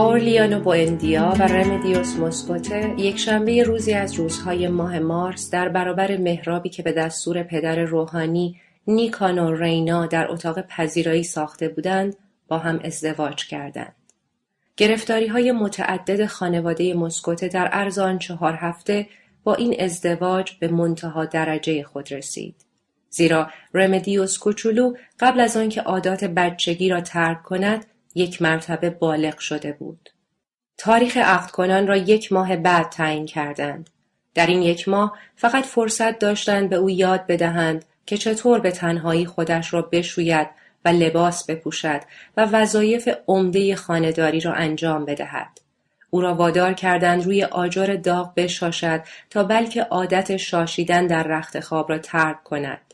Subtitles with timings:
[0.00, 6.68] آورلیانو بوئندیا و رمدیوس مسکوته یک شنبه روزی از روزهای ماه مارس در برابر محرابی
[6.68, 12.16] که به دستور پدر روحانی نیکانو رینا در اتاق پذیرایی ساخته بودند
[12.48, 13.94] با هم ازدواج کردند.
[14.76, 19.06] گرفتاری های متعدد خانواده مسکوته در آن چهار هفته
[19.44, 22.54] با این ازدواج به منتها درجه خود رسید.
[23.10, 29.72] زیرا رمدیوس کوچولو قبل از آنکه عادات بچگی را ترک کند یک مرتبه بالغ شده
[29.72, 30.10] بود.
[30.78, 33.90] تاریخ عقد کنان را یک ماه بعد تعیین کردند.
[34.34, 39.26] در این یک ماه فقط فرصت داشتند به او یاد بدهند که چطور به تنهایی
[39.26, 40.48] خودش را بشوید
[40.84, 42.00] و لباس بپوشد
[42.36, 45.60] و وظایف عمده خانهداری را انجام بدهد.
[46.10, 51.90] او را وادار کردند روی آجر داغ بشاشد تا بلکه عادت شاشیدن در رخت خواب
[51.90, 52.89] را ترک کند.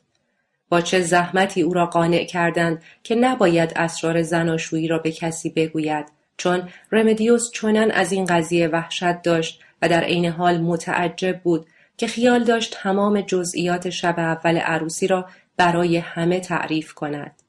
[0.69, 6.07] با چه زحمتی او را قانع کردند که نباید اسرار زناشویی را به کسی بگوید
[6.37, 12.07] چون رمدیوس چنان از این قضیه وحشت داشت و در عین حال متعجب بود که
[12.07, 17.43] خیال داشت تمام جزئیات شب اول عروسی را برای همه تعریف کند.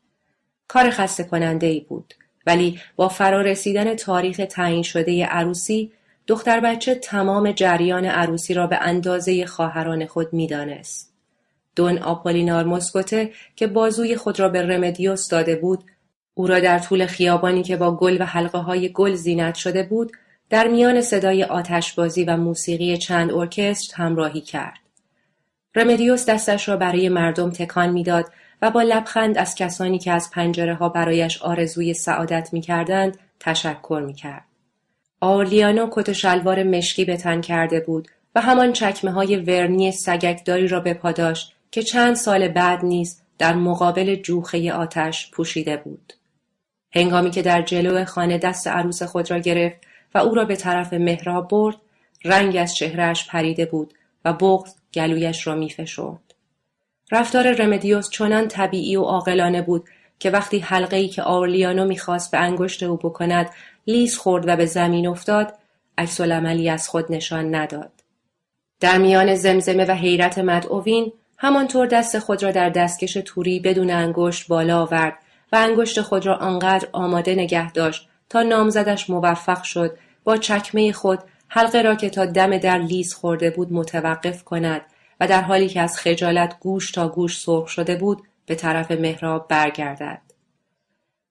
[0.67, 2.13] کار خسته کننده ای بود
[2.45, 5.91] ولی با فرارسیدن تاریخ تعیین شده عروسی
[6.27, 11.06] دختر بچه تمام جریان عروسی را به اندازه خواهران خود می‌دانست.
[11.78, 15.84] دون آپولینار مسکوته که بازوی خود را به رمدیوس داده بود
[16.34, 20.11] او را در طول خیابانی که با گل و حلقه های گل زینت شده بود
[20.50, 24.80] در میان صدای آتشبازی و موسیقی چند ارکستر همراهی کرد.
[25.75, 28.25] رمدیوس دستش را برای مردم تکان می‌داد
[28.62, 34.03] و با لبخند از کسانی که از پنجره ها برایش آرزوی سعادت می کردند تشکر
[34.06, 34.46] می کرد.
[35.22, 40.80] آرلیانو کت شلوار مشکی به تن کرده بود و همان چکمه های ورنی سگکداری را
[40.80, 46.13] به پاداش که چند سال بعد نیز در مقابل جوخه آتش پوشیده بود.
[46.91, 49.77] هنگامی که در جلو خانه دست عروس خود را گرفت
[50.16, 51.75] و او را به طرف محراب برد،
[52.25, 53.94] رنگ از چهرهش پریده بود
[54.25, 56.33] و بغض گلویش را میفشرد.
[57.11, 59.89] رفتار رمدیوس چنان طبیعی و عاقلانه بود
[60.19, 63.50] که وقتی حلقه که آورلیانو می‌خواست به انگشت او بکند
[63.88, 65.53] لیز خورد و به زمین افتاد
[65.97, 67.91] عکس از خود نشان نداد
[68.79, 74.48] در میان زمزمه و حیرت مدعوین همانطور دست خود را در دستکش توری بدون انگشت
[74.48, 75.18] بالا آورد
[75.52, 81.20] و انگشت خود را آنقدر آماده نگه داشت تا نامزدش موفق شد با چکمه خود
[81.48, 84.81] حلقه را که تا دم در لیز خورده بود متوقف کند
[85.20, 89.48] و در حالی که از خجالت گوش تا گوش سرخ شده بود به طرف محراب
[89.48, 90.22] برگردد.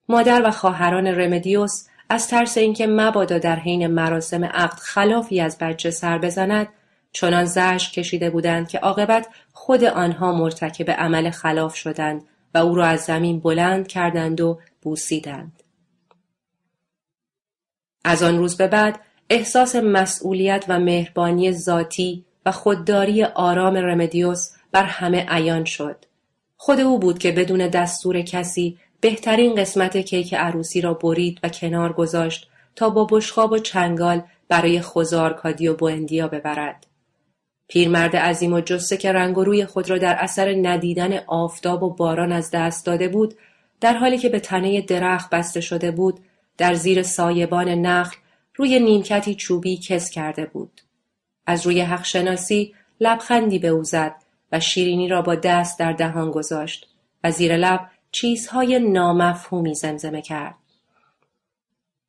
[0.09, 5.91] مادر و خواهران رمدیوس از ترس اینکه مبادا در حین مراسم عقد خلافی از بچه
[5.91, 6.67] سر بزند
[7.11, 12.23] چنان زشت کشیده بودند که عاقبت خود آنها مرتکب عمل خلاف شدند
[12.53, 15.63] و او را از زمین بلند کردند و بوسیدند.
[18.03, 24.83] از آن روز به بعد احساس مسئولیت و مهربانی ذاتی و خودداری آرام رمدیوس بر
[24.83, 26.05] همه عیان شد.
[26.57, 31.93] خود او بود که بدون دستور کسی بهترین قسمت کیک عروسی را برید و کنار
[31.93, 36.86] گذاشت تا با بشخاب و چنگال برای خوزار کادی و بوندیا ببرد.
[37.67, 41.89] پیرمرد عظیم و جسه که رنگ و روی خود را در اثر ندیدن آفتاب و
[41.89, 43.35] باران از دست داده بود
[43.81, 46.19] در حالی که به تنه درخت بسته شده بود
[46.57, 48.17] در زیر سایبان نخل
[48.55, 50.81] روی نیمکتی چوبی کس کرده بود.
[51.45, 54.15] از روی حق شناسی لبخندی به او زد
[54.51, 56.87] و شیرینی را با دست در دهان گذاشت
[57.23, 57.79] و زیر لب
[58.11, 60.55] چیزهای نامفهومی زمزمه کرد.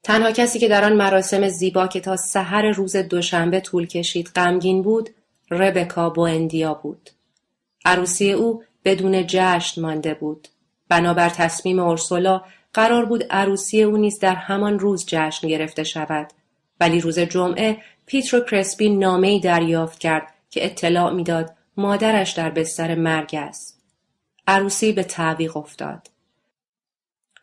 [0.03, 4.83] تنها کسی که در آن مراسم زیبا که تا سحر روز دوشنبه طول کشید غمگین
[4.83, 5.11] بود
[5.51, 7.11] ربکا بوندیا بود.
[7.85, 10.49] عروسی او بدون جشن مانده بود.
[10.89, 12.43] بنابر تصمیم اورسولا
[12.75, 16.29] قرار بود عروسی او نیز در همان روز جشن گرفته شود
[16.81, 23.31] ولی روز جمعه پیترو کرسپی نامهای دریافت کرد که اطلاع می‌داد مادرش در بستر مرگ
[23.39, 23.83] است.
[24.47, 26.11] عروسی به تعویق افتاد.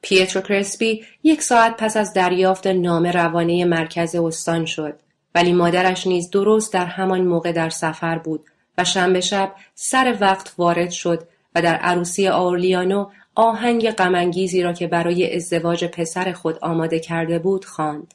[0.02, 5.00] پیترو کرسپی یک ساعت پس از دریافت نامه روانه مرکز استان شد
[5.36, 8.46] ولی مادرش نیز درست در همان موقع در سفر بود
[8.78, 14.88] و شنبه شب سر وقت وارد شد و در عروسی آورلیانو آهنگ غمانگیزی را که
[14.88, 18.14] برای ازدواج پسر خود آماده کرده بود خواند.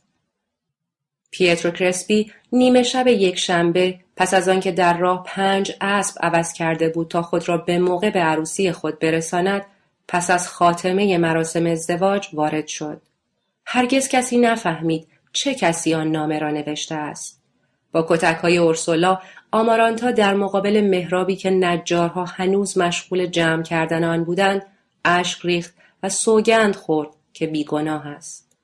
[1.31, 6.89] پیترو کرسپی نیمه شب یک شنبه پس از آنکه در راه پنج اسب عوض کرده
[6.89, 9.67] بود تا خود را به موقع به عروسی خود برساند
[10.09, 13.03] پس از خاتمه مراسم ازدواج وارد شد.
[13.67, 17.43] هرگز کسی نفهمید چه کسی آن نامه را نوشته است.
[17.93, 19.19] با کتک های اورسولا
[19.53, 24.62] آمارانتا در مقابل مهرابی که نجارها هنوز مشغول جمع کردن آن بودند
[25.05, 28.56] اشک ریخت و سوگند خورد که بیگناه است.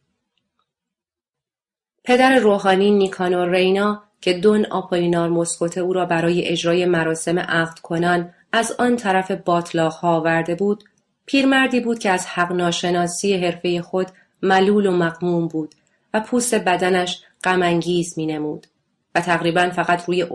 [2.05, 8.35] پدر روحانی نیکانور رینا که دون آپولینار مسکوته او را برای اجرای مراسم عقد کنان
[8.53, 10.85] از آن طرف باطلاق ها آورده بود
[11.27, 14.07] پیرمردی بود که از حق ناشناسی حرفه خود
[14.43, 15.75] ملول و مقموم بود
[16.21, 18.67] پوست بدنش غمانگیز مینمود
[19.15, 20.27] و تقریبا فقط روی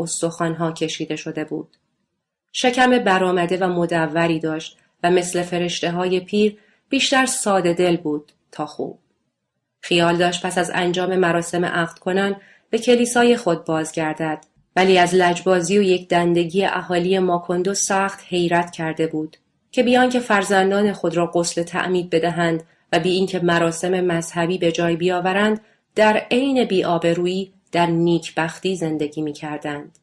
[0.59, 1.77] ها کشیده شده بود.
[2.51, 6.57] شکم برآمده و مدوری داشت و مثل فرشته های پیر
[6.89, 8.99] بیشتر ساده دل بود تا خوب.
[9.81, 12.35] خیال داشت پس از انجام مراسم عقد کنان
[12.69, 14.45] به کلیسای خود بازگردد
[14.75, 19.37] ولی از لجبازی و یک دندگی اهالی ماکندو سخت حیرت کرده بود
[19.71, 24.71] که بیان که فرزندان خود را غسل تعمید بدهند و بی اینکه مراسم مذهبی به
[24.71, 25.61] جای بیاورند
[25.95, 29.99] در عین بیآبرویی در نیکبختی زندگی می کردند.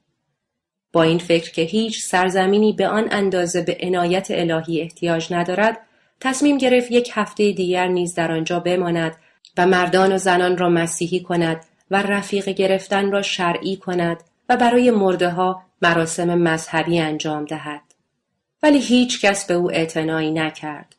[0.93, 5.79] با این فکر که هیچ سرزمینی به آن اندازه به عنایت الهی احتیاج ندارد
[6.21, 9.17] تصمیم گرفت یک هفته دیگر نیز در آنجا بماند
[9.57, 14.91] و مردان و زنان را مسیحی کند و رفیق گرفتن را شرعی کند و برای
[14.91, 17.83] مرده ها مراسم مذهبی انجام دهد.
[18.63, 20.97] ولی هیچ کس به او اعتنایی نکرد.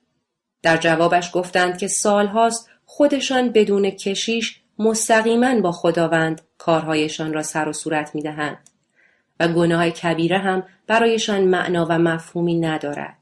[0.64, 7.74] در جوابش گفتند که سالهاست خودشان بدون کشیش مستقیما با خداوند کارهایشان را سر و
[7.74, 8.58] صورت می دهند
[9.40, 13.16] و گناه کبیره هم برایشان معنا و مفهومی ندارد.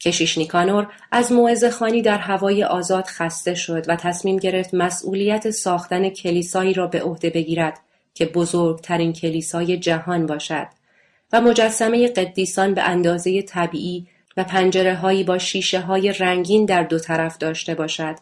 [0.00, 6.08] کشیش نیکانور از موعظه خانی در هوای آزاد خسته شد و تصمیم گرفت مسئولیت ساختن
[6.08, 7.80] کلیسایی را به عهده بگیرد
[8.14, 10.66] که بزرگترین کلیسای جهان باشد
[11.32, 14.06] و مجسمه قدیسان به اندازه طبیعی
[14.36, 18.16] و پنجره هایی با شیشه های رنگین در دو طرف داشته باشد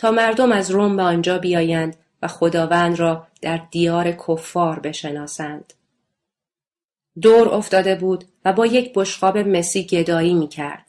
[0.00, 5.72] تا مردم از روم به آنجا بیایند و خداوند را در دیار کفار بشناسند.
[7.22, 10.86] دور افتاده بود و با یک بشقاب مسی گدایی می کرد.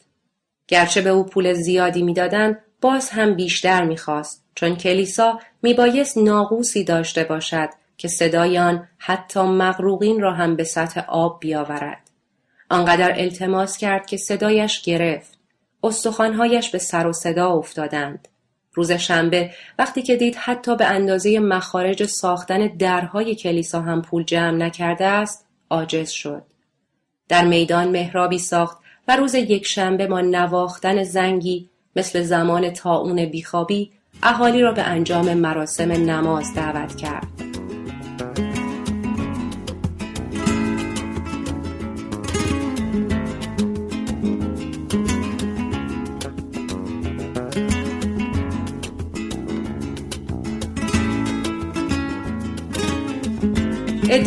[0.68, 7.24] گرچه به او پول زیادی می‌دادند باز هم بیشتر می‌خواست چون کلیسا میبایست ناقوسی داشته
[7.24, 12.12] باشد که صدای آن حتی مغروقین را هم به سطح آب بیاورد
[12.70, 15.38] آنقدر التماس کرد که صدایش گرفت
[15.84, 18.28] استخوانهایش به سر و صدا افتادند
[18.74, 24.58] روز شنبه وقتی که دید حتی به اندازه مخارج ساختن درهای کلیسا هم پول جمع
[24.58, 26.44] نکرده است عاجز شد
[27.30, 28.78] در میدان مهرابی ساخت
[29.08, 33.92] و روز یکشنبه ما نواختن زنگی مثل زمان تاون بیخوابی
[34.24, 37.51] اهالی را به انجام مراسم نماز دعوت کرد.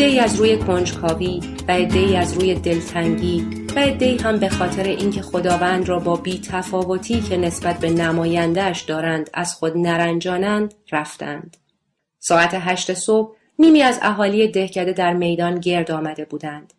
[0.03, 3.47] ای از روی کنجکاوی و ای از روی دلتنگی
[3.77, 8.81] و عدهای هم به خاطر اینکه خداوند را با بی تفاوتی که نسبت به نمایندهش
[8.81, 11.57] دارند از خود نرنجانند رفتند.
[12.19, 16.73] ساعت هشت صبح نیمی از اهالی دهکده در میدان گرد آمده بودند.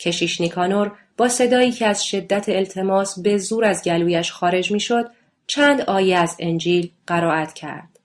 [0.00, 5.10] کشیش نیکانور با صدایی که از شدت التماس به زور از گلویش خارج می‌شد
[5.46, 8.00] چند آیه از انجیل قرائت کرد.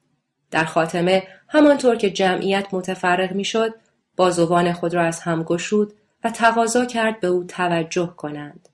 [0.51, 3.73] در خاتمه همانطور که جمعیت متفرق می‌شد
[4.21, 8.69] بازوان خود را از هم گشود و تقاضا کرد به او توجه کنند.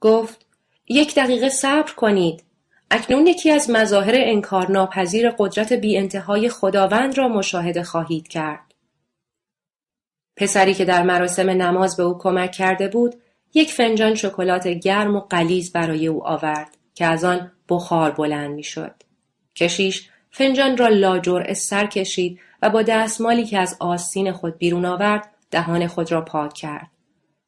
[0.00, 0.46] گفت
[0.88, 2.44] یک دقیقه صبر کنید.
[2.90, 8.74] اکنون یکی از مظاهر انکارناپذیر قدرت بی انتهای خداوند را مشاهده خواهید کرد.
[10.36, 13.14] پسری که در مراسم نماز به او کمک کرده بود
[13.54, 18.94] یک فنجان شکلات گرم و قلیز برای او آورد که از آن بخار بلند می‌شد.
[19.56, 25.30] کشیش فنجان را لاجر سر کشید و با دستمالی که از آستین خود بیرون آورد
[25.50, 26.90] دهان خود را پاک کرد.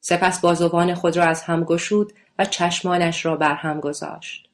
[0.00, 4.48] سپس بازوان خود را از هم گشود و چشمانش را بر هم گذاشت.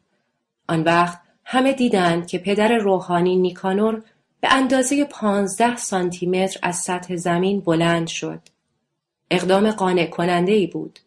[0.69, 4.03] آن وقت همه دیدند که پدر روحانی نیکانور
[4.41, 8.41] به اندازه پانزده سانتیمتر از سطح زمین بلند شد.
[9.31, 10.99] اقدام قانع کننده ای بود.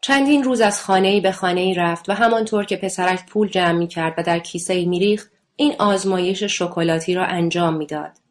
[0.00, 3.78] چندین روز از خانه ای به خانه ای رفت و همانطور که پسرک پول جمع
[3.78, 8.21] می کرد و در کیسه ای می ریخت این آزمایش شکلاتی را انجام می‌داد.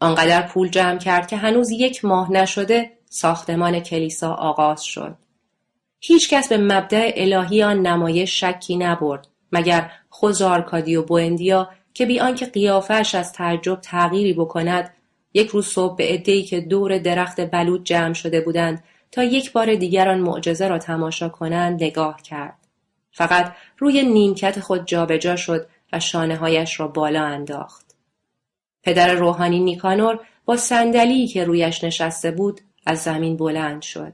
[0.00, 5.16] آنقدر پول جمع کرد که هنوز یک ماه نشده ساختمان کلیسا آغاز شد.
[6.00, 12.46] هیچکس به مبدع الهی آن نمایش شکی نبرد مگر خوزارکادی و بوندیا که بی آنکه
[12.46, 14.94] قیافش از تعجب تغییری بکند
[15.34, 19.74] یک روز صبح به عدهای که دور درخت بلود جمع شده بودند تا یک بار
[19.74, 22.58] دیگر آن معجزه را تماشا کنند نگاه کرد
[23.12, 27.83] فقط روی نیمکت خود جابجا شد و شانه هایش را بالا انداخت
[28.84, 34.12] پدر روحانی نیکانور با صندلی که رویش نشسته بود از زمین بلند شد.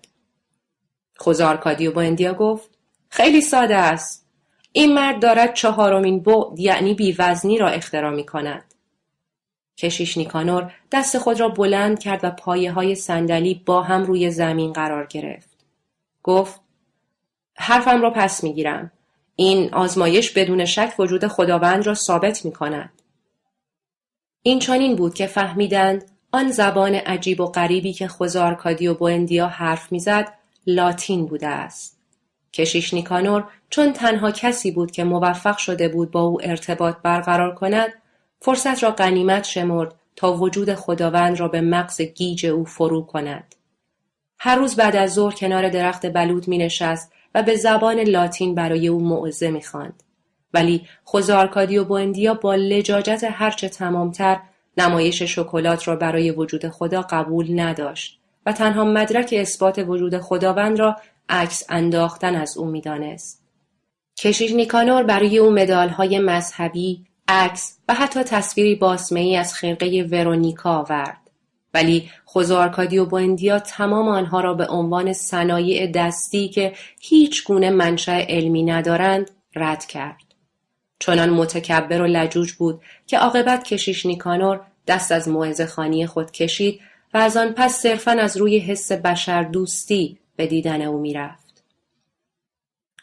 [1.16, 2.70] خوزارکادیو با اندیا گفت
[3.08, 4.26] خیلی ساده است.
[4.72, 8.74] این مرد دارد چهارمین بعد یعنی بیوزنی را اختراع می کند.
[9.76, 14.72] کشیش نیکانور دست خود را بلند کرد و پایه های صندلی با هم روی زمین
[14.72, 15.56] قرار گرفت.
[16.22, 16.60] گفت
[17.54, 18.92] حرفم را پس می‌گیرم.
[19.36, 22.99] این آزمایش بدون شک وجود خداوند را ثابت می کند.
[24.42, 29.92] این چانین بود که فهمیدند آن زبان عجیب و غریبی که خوزارکادی و بوندیا حرف
[29.92, 30.32] می‌زد
[30.66, 31.98] لاتین بوده است.
[32.52, 37.92] کشیش نیکانور چون تنها کسی بود که موفق شده بود با او ارتباط برقرار کند
[38.40, 43.54] فرصت را غنیمت شمرد تا وجود خداوند را به مغز گیج او فرو کند.
[44.38, 48.88] هر روز بعد از ظهر کنار درخت بلود می نشست و به زبان لاتین برای
[48.88, 50.02] او موعظه می خاند.
[50.54, 54.40] ولی خوزارکادی و بوندیا با لجاجت هرچه تمامتر
[54.76, 60.96] نمایش شکلات را برای وجود خدا قبول نداشت و تنها مدرک اثبات وجود خداوند را
[61.28, 63.42] عکس انداختن از او می‌دانست.
[64.18, 71.30] کشیش نیکانور برای او مدالهای مذهبی، عکس و حتی تصویری باسمهای از خرقه ورونیکا آورد.
[71.74, 78.20] ولی خوزارکادی و بوندیا تمام آنها را به عنوان صنایع دستی که هیچ گونه منشأ
[78.28, 80.29] علمی ندارند رد کرد.
[81.00, 86.80] چنان متکبر و لجوج بود که عاقبت کشیش نیکانور دست از موعظه خانی خود کشید
[87.14, 91.64] و از آن پس صرفا از روی حس بشر دوستی به دیدن او می‌رفت.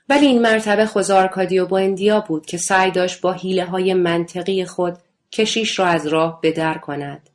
[0.10, 4.98] ولی این مرتبه خوزارکادی و بوندیا بود که سعی داشت با حیله های منطقی خود
[5.32, 7.30] کشیش را از راه بدر کند.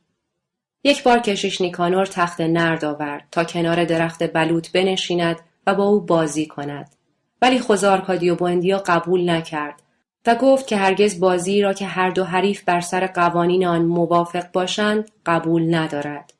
[0.83, 6.01] یک بار کشیش نیکانور تخت نرد آورد تا کنار درخت بلوط بنشیند و با او
[6.01, 6.95] بازی کند.
[7.41, 9.82] ولی خوزارکادی و بوندیا قبول نکرد
[10.25, 14.51] و گفت که هرگز بازی را که هر دو حریف بر سر قوانین آن موافق
[14.51, 16.33] باشند قبول ندارد.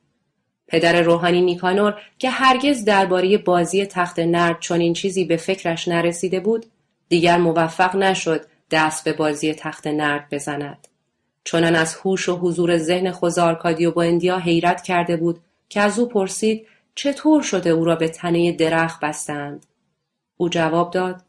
[0.66, 6.66] پدر روحانی نیکانور که هرگز درباره بازی تخت نرد چنین چیزی به فکرش نرسیده بود
[7.08, 10.88] دیگر موفق نشد دست به بازی تخت نرد بزند.
[11.44, 16.08] چنان از هوش و حضور ذهن خوزارکادی و بوندیا حیرت کرده بود که از او
[16.08, 19.66] پرسید چطور شده او را به تنه درخت بستند.
[20.36, 21.22] او جواب داد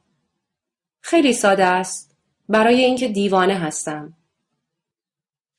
[1.01, 2.04] خیلی ساده است.
[2.50, 4.14] برای اینکه دیوانه هستم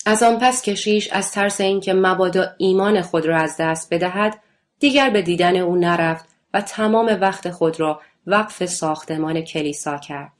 [0.06, 4.38] از آن پس کشیش از ترس اینکه مبادا ایمان خود را از دست بدهد
[4.78, 6.24] دیگر به دیدن او نرفت
[6.54, 10.32] و تمام وقت خود را وقف ساختمان کلیسا کرد.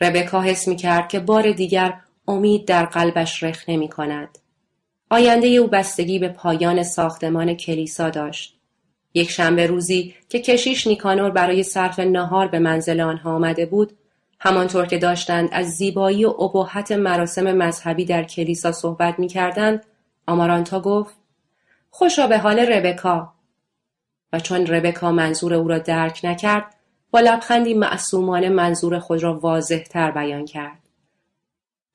[0.00, 1.94] ربکا حس می کرد که بار دیگر
[2.28, 4.38] امید در قلبش رخ نمی کند.
[5.10, 8.58] آینده او بستگی به پایان ساختمان کلیسا داشت.
[9.14, 13.92] یک شنبه روزی که کشیش نیکانور برای صرف نهار به منزل آنها آمده بود
[14.44, 19.86] همانطور که داشتند از زیبایی و ابهت مراسم مذهبی در کلیسا صحبت می کردند،
[20.26, 21.14] آمارانتا گفت
[21.90, 23.32] خوشا به حال ربکا
[24.32, 26.74] و چون ربکا منظور او را درک نکرد
[27.10, 30.78] با لبخندی معصومانه منظور خود را واضح تر بیان کرد.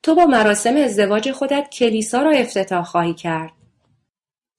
[0.02, 3.52] تو با مراسم ازدواج خودت کلیسا را افتتاح خواهی کرد.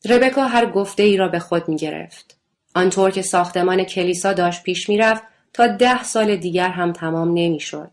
[0.09, 2.37] ربکا هر گفته ای را به خود می گرفت.
[2.75, 7.91] آنطور که ساختمان کلیسا داشت پیش می رفت تا ده سال دیگر هم تمام نمی‌شد.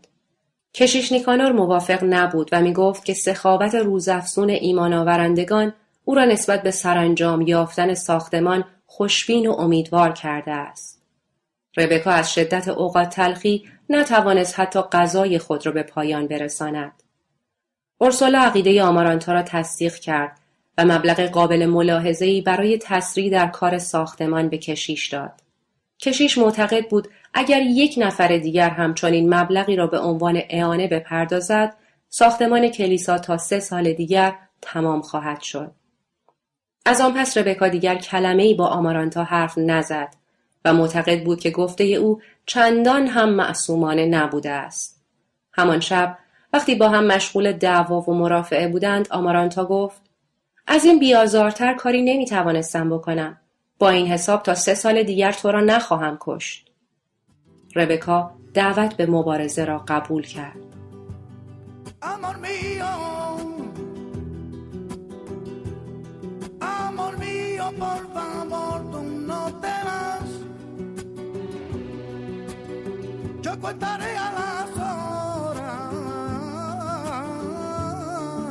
[0.73, 5.73] کشیش نیکانور موافق نبود و می گفت که سخاوت روزافزون ایمان آورندگان
[6.05, 11.01] او را نسبت به سرانجام یافتن ساختمان خوشبین و امیدوار کرده است.
[11.77, 17.03] ربکا از شدت اوقات تلخی نتوانست حتی غذای خود را به پایان برساند.
[17.97, 20.39] اورسولا عقیده آمارانتا را تصدیق کرد
[20.77, 25.46] و مبلغ قابل ملاحظه‌ای برای تسریع در کار ساختمان به کشیش داد.
[25.99, 31.73] کشیش معتقد بود اگر یک نفر دیگر هم چنین مبلغی را به عنوان اعانه بپردازد
[32.09, 35.71] ساختمان کلیسا تا سه سال دیگر تمام خواهد شد.
[36.85, 40.13] از آن پس ربکا دیگر کلمه ای با آمارانتا حرف نزد
[40.65, 45.01] و معتقد بود که گفته او چندان هم معصومانه نبوده است.
[45.53, 46.17] همان شب
[46.53, 50.01] وقتی با هم مشغول دعوا و مرافعه بودند آمارانتا گفت
[50.67, 53.37] از این بیازارتر کاری نمی‌توانستم بکنم.
[53.79, 56.71] با این حساب تا سه سال دیگر تو را نخواهم کشت.
[57.75, 60.67] ربکا دعوت به مبارزه را قبول کرد.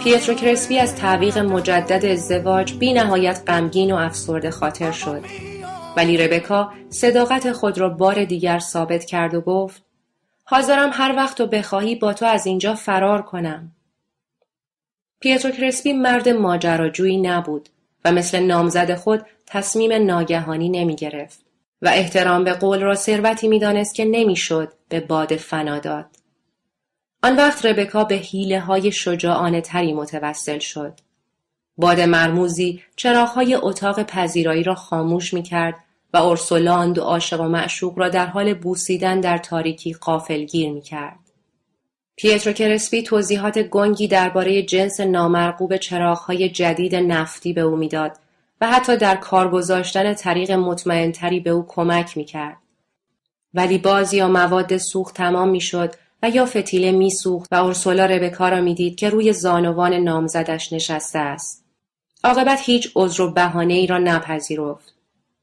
[0.07, 5.25] پیترو کرسپی از تعویق مجدد ازدواج بی نهایت غمگین و افسرده خاطر شد
[5.97, 9.83] ولی ربکا صداقت خود را بار دیگر ثابت کرد و گفت
[10.45, 13.73] حاضرم هر وقت تو بخواهی با تو از اینجا فرار کنم.
[15.21, 17.69] پیترو کرسپی مرد ماجراجویی نبود
[18.05, 21.41] و مثل نامزد خود تصمیم ناگهانی نمی گرفت
[21.83, 26.16] و احترام به قول را ثروتی می‌دانست که نمی‌شد به باد فنا داد.
[27.23, 31.01] آن وقت ربکا به حیله های شجاعانه تری متوسل شد.
[31.77, 35.75] باد مرموزی چراغهای اتاق پذیرایی را خاموش می کرد
[36.13, 40.81] و اورسولا آن دو عاشق و معشوق را در حال بوسیدن در تاریکی قافلگیر می
[40.81, 41.19] کرد.
[42.17, 48.19] پیترو کرسپی توضیحات گنگی درباره جنس نامرغوب چراغهای جدید نفتی به او می‌داد
[48.61, 52.57] و حتی در کار گذاشتن طریق مطمئنتری به او کمک می‌کرد.
[53.55, 58.61] ولی باز یا مواد سوخت تمام می‌شد و یا فتیله میسوخت و اورسولا ربکا را
[58.61, 61.65] می‌دید که روی زانوان نامزدش نشسته است.
[62.25, 64.95] عاقبت هیچ عذر و بهانه ای را نپذیرفت.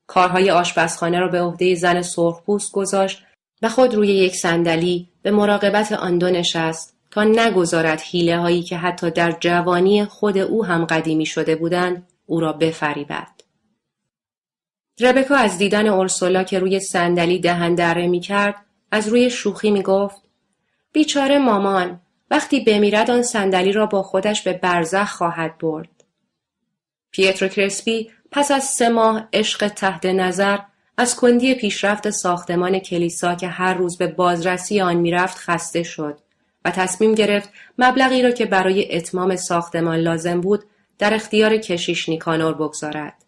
[0.07, 3.23] کارهای آشپزخانه را به عهده زن سرخپوست گذاشت
[3.61, 8.77] و خود روی یک صندلی به مراقبت آن دو نشست تا نگذارد حیله هایی که
[8.77, 13.27] حتی در جوانی خود او هم قدیمی شده بودند او را بفریبد.
[14.99, 18.55] ربکا از دیدن اورسولا که روی صندلی دهن دره می کرد
[18.91, 20.21] از روی شوخی می گفت
[20.93, 21.99] بیچاره مامان
[22.31, 26.03] وقتی بمیرد آن صندلی را با خودش به برزخ خواهد برد.
[27.11, 30.57] پیترو کرسپی پس از سه ماه عشق تحت نظر
[30.97, 36.19] از کندی پیشرفت ساختمان کلیسا که هر روز به بازرسی آن می‌رفت خسته شد
[36.65, 40.63] و تصمیم گرفت مبلغی را که برای اتمام ساختمان لازم بود
[40.99, 43.25] در اختیار کشیش نیکانور بگذارد.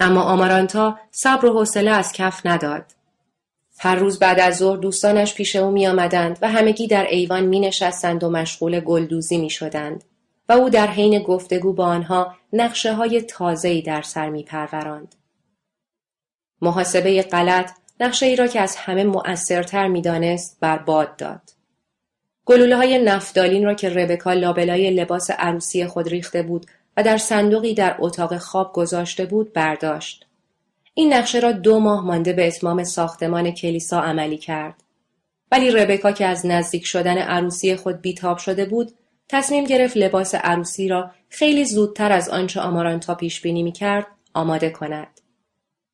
[0.00, 2.84] اما آمارانتا صبر و حوصله از کف نداد.
[3.82, 7.60] هر روز بعد از ظهر دوستانش پیش او می آمدند و همگی در ایوان می
[7.60, 10.04] نشستند و مشغول گلدوزی می شدند
[10.48, 15.14] و او در حین گفتگو با آنها نقشه های تازه‌ای در سر می پروراند.
[16.62, 17.70] محاسبه غلط
[18.00, 21.50] نقشه ای را که از همه مؤثرتر می‌دانست باد داد.
[22.44, 27.74] گلوله های نفتالین را که ربکا لابلای لباس عروسی خود ریخته بود و در صندوقی
[27.74, 30.29] در اتاق خواب گذاشته بود برداشت.
[31.00, 34.82] این نقشه را دو ماه مانده به اتمام ساختمان کلیسا عملی کرد.
[35.52, 38.92] ولی ربکا که از نزدیک شدن عروسی خود بیتاب شده بود
[39.28, 44.70] تصمیم گرفت لباس عروسی را خیلی زودتر از آنچه آمارانتا پیش بینی می کرد آماده
[44.70, 45.20] کند.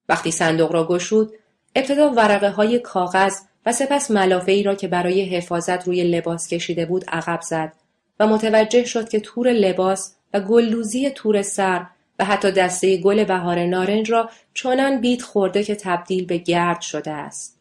[0.08, 1.32] وقتی صندوق را گشود
[1.74, 3.34] ابتدا ورقه های کاغذ
[3.66, 7.72] و سپس ملافه ای را که برای حفاظت روی لباس کشیده بود عقب زد
[8.20, 11.86] و متوجه شد که تور لباس و گلدوزی تور سر
[12.18, 17.10] و حتی دسته گل بهار نارنج را چنان بیت خورده که تبدیل به گرد شده
[17.10, 17.60] است.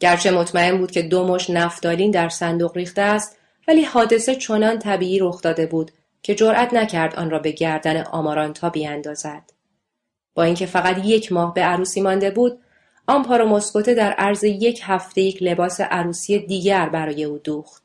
[0.00, 5.18] گرچه مطمئن بود که دو مش نفتالین در صندوق ریخته است ولی حادثه چنان طبیعی
[5.18, 5.90] رخ داده بود
[6.22, 9.42] که جرأت نکرد آن را به گردن آمارانتا بیاندازد.
[10.34, 12.58] با اینکه فقط یک ماه به عروسی مانده بود
[13.08, 17.82] آمپارو مسکوته در عرض یک هفته یک لباس عروسی دیگر برای او دوخت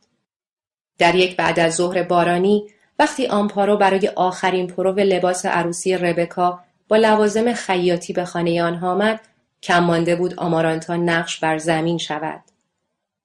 [0.97, 2.67] در یک بعد از ظهر بارانی
[2.99, 9.19] وقتی آمپارو برای آخرین پرو لباس عروسی ربکا با لوازم خیاطی به خانه آنها آمد
[9.63, 12.41] کم مانده بود آمارانتا نقش بر زمین شود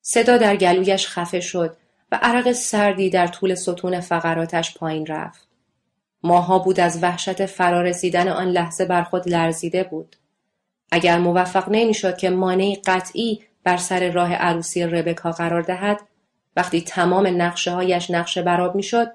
[0.02, 1.76] صدا در گلویش خفه شد
[2.12, 5.48] و عرق سردی در طول ستون فقراتش پایین رفت
[6.22, 10.16] ماها بود از وحشت فرارسیدن آن لحظه بر خود لرزیده بود.
[10.92, 16.00] اگر موفق نمی‌شد که مانعی قطعی بر سر راه عروسی ربکا قرار دهد
[16.56, 19.12] وقتی تمام نقشه هایش نقشه براب می‌شد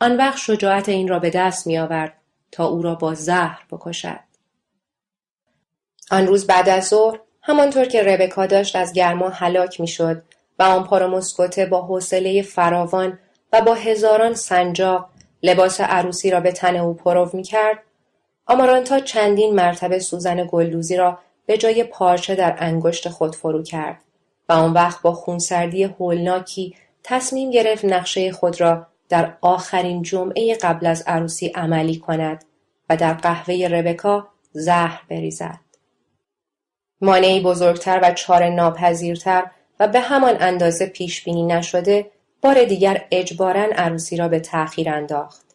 [0.00, 2.12] آن وقت شجاعت این را به دست می آورد
[2.52, 4.20] تا او را با زهر بکشد.
[6.10, 10.22] آن روز بعد از ظهر همانطور که ربکا داشت از گرما هلاک می‌شد
[10.58, 13.18] و آمپارو مسکوته با حوصله فراوان
[13.52, 15.10] و با هزاران سنجاق
[15.42, 17.78] لباس عروسی را به تن او پرو می کرد
[18.46, 24.00] آمارانتا چندین مرتبه سوزن گلدوزی را به جای پارچه در انگشت خود فرو کرد
[24.48, 30.86] و آن وقت با خونسردی هولناکی تصمیم گرفت نقشه خود را در آخرین جمعه قبل
[30.86, 32.44] از عروسی عملی کند
[32.90, 35.60] و در قهوه ربکا زهر بریزد.
[37.00, 42.10] مانعی بزرگتر و چار ناپذیرتر و به همان اندازه پیش بینی نشده
[42.42, 45.46] بار دیگر اجبارا عروسی را به تأخیر انداخت.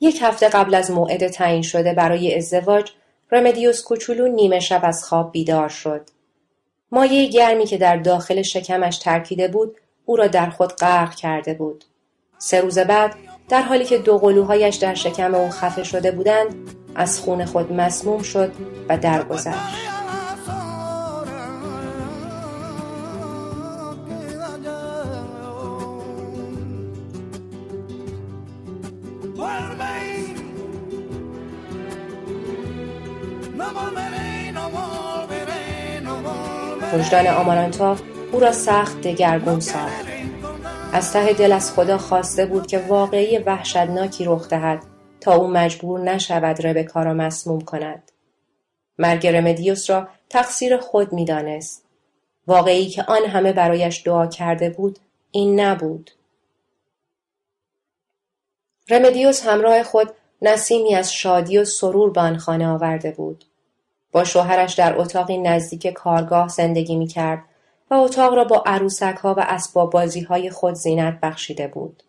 [0.00, 2.90] یک هفته قبل از موعد تعیین شده برای ازدواج
[3.32, 6.10] رمدیوس کوچولو نیمه شب از خواب بیدار شد.
[6.92, 11.84] مایه گرمی که در داخل شکمش ترکیده بود او را در خود غرق کرده بود.
[12.42, 13.14] سه روز بعد
[13.48, 16.54] در حالی که دو قلوهایش در شکم او خفه شده بودند
[16.94, 18.52] از خون خود مسموم شد
[18.88, 19.58] و درگذشت.
[36.94, 37.96] وجدان آمارانتا
[38.32, 40.09] او را سخت دگرگون ساخت
[40.92, 44.82] از ته دل از خدا خواسته بود که واقعی وحشتناکی رخ دهد
[45.20, 48.12] تا او مجبور نشود ربکا را مسموم کند.
[48.98, 51.84] مرگ رمدیوس را تقصیر خود می‌دانست.
[52.46, 54.98] واقعی که آن همه برایش دعا کرده بود
[55.30, 56.10] این نبود.
[58.88, 60.10] رمدیوس همراه خود
[60.42, 63.44] نسیمی از شادی و سرور به آن خانه آورده بود.
[64.12, 67.44] با شوهرش در اتاقی نزدیک کارگاه زندگی می کرد
[67.90, 72.02] و اتاق را با عروسک ها و اسباب بازی های خود زینت بخشیده بود.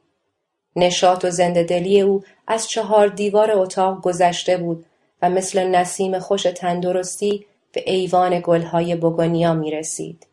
[0.75, 4.85] نشاط و زندهدلی او از چهار دیوار اتاق گذشته بود
[5.21, 10.27] و مثل نسیم خوش تندرستی به ایوان گلهای بگونیا می رسید.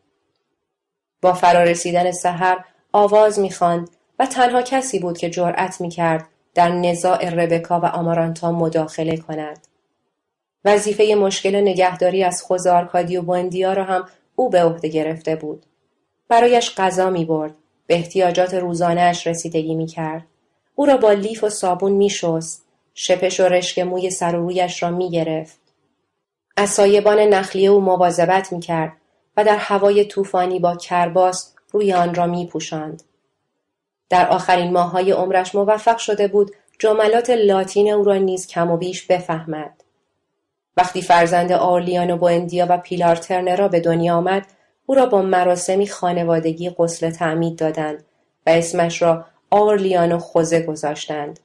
[1.21, 2.57] با فرارسیدن سحر
[2.91, 9.17] آواز می‌خواند و تنها کسی بود که جرأت می‌کرد در نزاع ربکا و آمارانتا مداخله
[9.17, 9.67] کند.
[10.65, 14.07] وظیفه مشکل نگهداری از خوز آرکادی و بوندیا را هم
[14.39, 15.65] او به عهده گرفته بود.
[16.27, 17.55] برایش غذا می برد.
[17.87, 20.25] به احتیاجات روزانهاش رسیدگی می کرد.
[20.75, 22.65] او را با لیف و صابون می شست.
[22.93, 25.59] شپش و رشک موی سر و رویش را می گرفت.
[26.57, 28.91] از سایبان نخلیه او مواظبت می کرد
[29.37, 33.03] و در هوای طوفانی با کرباس روی آن را می پوشند.
[34.09, 39.05] در آخرین ماههای عمرش موفق شده بود جملات لاتین او را نیز کم و بیش
[39.05, 39.78] بفهمد.
[40.79, 44.45] وقتی فرزند آرلیان و بوندیا و پیلار ترنرا به دنیا آمد
[44.85, 48.03] او را با مراسمی خانوادگی غسل تعمید دادند
[48.47, 51.39] و اسمش را آرلیان و خوزه گذاشتند.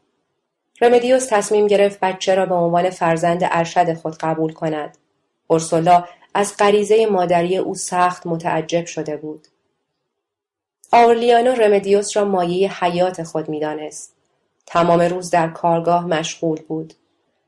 [0.81, 4.99] رمدیوس تصمیم گرفت بچه را به عنوان فرزند ارشد خود قبول کند.
[5.47, 9.49] اورسولا از غریزه مادری او سخت متعجب شده بود.
[10.93, 14.15] آرلیانو رمدیوس را مایه حیات خود می‌دانست.
[14.67, 16.95] تمام روز در کارگاه مشغول بود.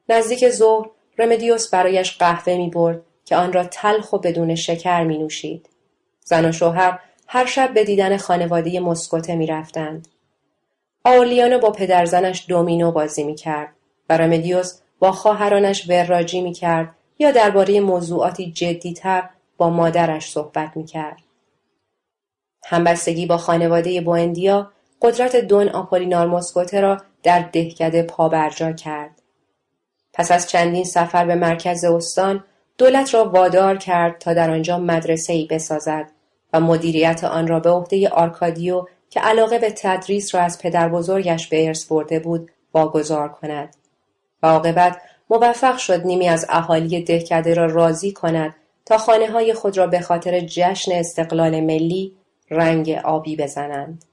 [0.08, 5.18] نزدیک ظهر رمدیوس برایش قهوه می برد که آن را تلخ و بدون شکر می
[5.18, 5.68] نوشید.
[6.20, 10.08] زن و شوهر هر شب به دیدن خانواده مسکوته می رفتند.
[11.04, 13.68] آرلیانو با پدرزنش دومینو بازی می کرد
[14.10, 20.84] و رمدیوس با خواهرانش وراجی می کرد یا درباره موضوعاتی جدیتر با مادرش صحبت می
[20.84, 21.22] کرد.
[22.64, 29.15] همبستگی با خانواده بوندیا قدرت دون آپولینار مسکوته را در دهکده پابرجا کرد.
[30.16, 32.44] پس از چندین سفر به مرکز استان
[32.78, 36.10] دولت را وادار کرد تا در آنجا مدرسه ای بسازد
[36.52, 41.48] و مدیریت آن را به عهده آرکادیو که علاقه به تدریس را از پدر بزرگش
[41.48, 43.76] به ارث برده بود واگذار کند
[44.42, 45.00] و عاقبت
[45.30, 48.54] موفق شد نیمی از اهالی دهکده را راضی کند
[48.86, 52.12] تا خانه های خود را به خاطر جشن استقلال ملی
[52.50, 54.04] رنگ آبی بزنند.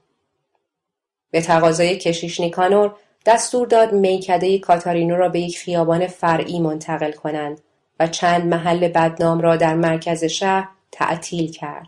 [1.30, 2.94] به تقاضای کشیش نیکانور
[3.26, 7.60] دستور داد میکده کاتارینو را به یک خیابان فرعی منتقل کنند
[8.00, 11.86] و چند محل بدنام را در مرکز شهر تعطیل کرد.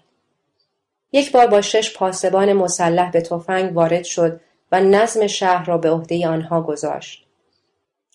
[1.13, 4.41] یک بار با شش پاسبان مسلح به تفنگ وارد شد
[4.73, 7.27] و نظم شهر را به عهده آنها گذاشت.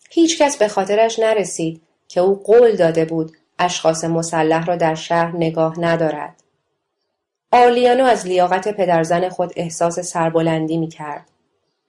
[0.10, 5.36] هیچ کس به خاطرش نرسید که او قول داده بود اشخاص مسلح را در شهر
[5.36, 6.44] نگاه ندارد.
[7.52, 11.26] آرلیانو از لیاقت پدرزن خود احساس سربلندی می کرد.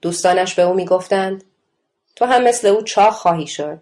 [0.02, 1.44] دوستانش به او می گفتند
[2.16, 3.78] تو هم مثل او چاق خواهی شد.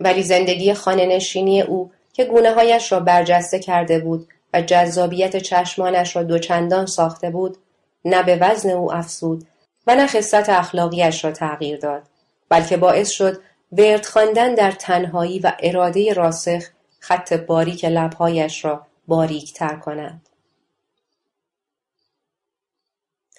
[0.00, 6.16] ولی زندگی خانه نشینی او که گونه هایش را برجسته کرده بود و جذابیت چشمانش
[6.16, 7.58] را دوچندان ساخته بود
[8.04, 9.46] نه به وزن او افسود
[9.86, 12.02] و نه خصت اخلاقیش را تغییر داد
[12.48, 13.40] بلکه باعث شد
[13.72, 16.64] ورد خواندن در تنهایی و اراده راسخ
[17.00, 20.27] خط باریک لبهایش را باریک تر کند.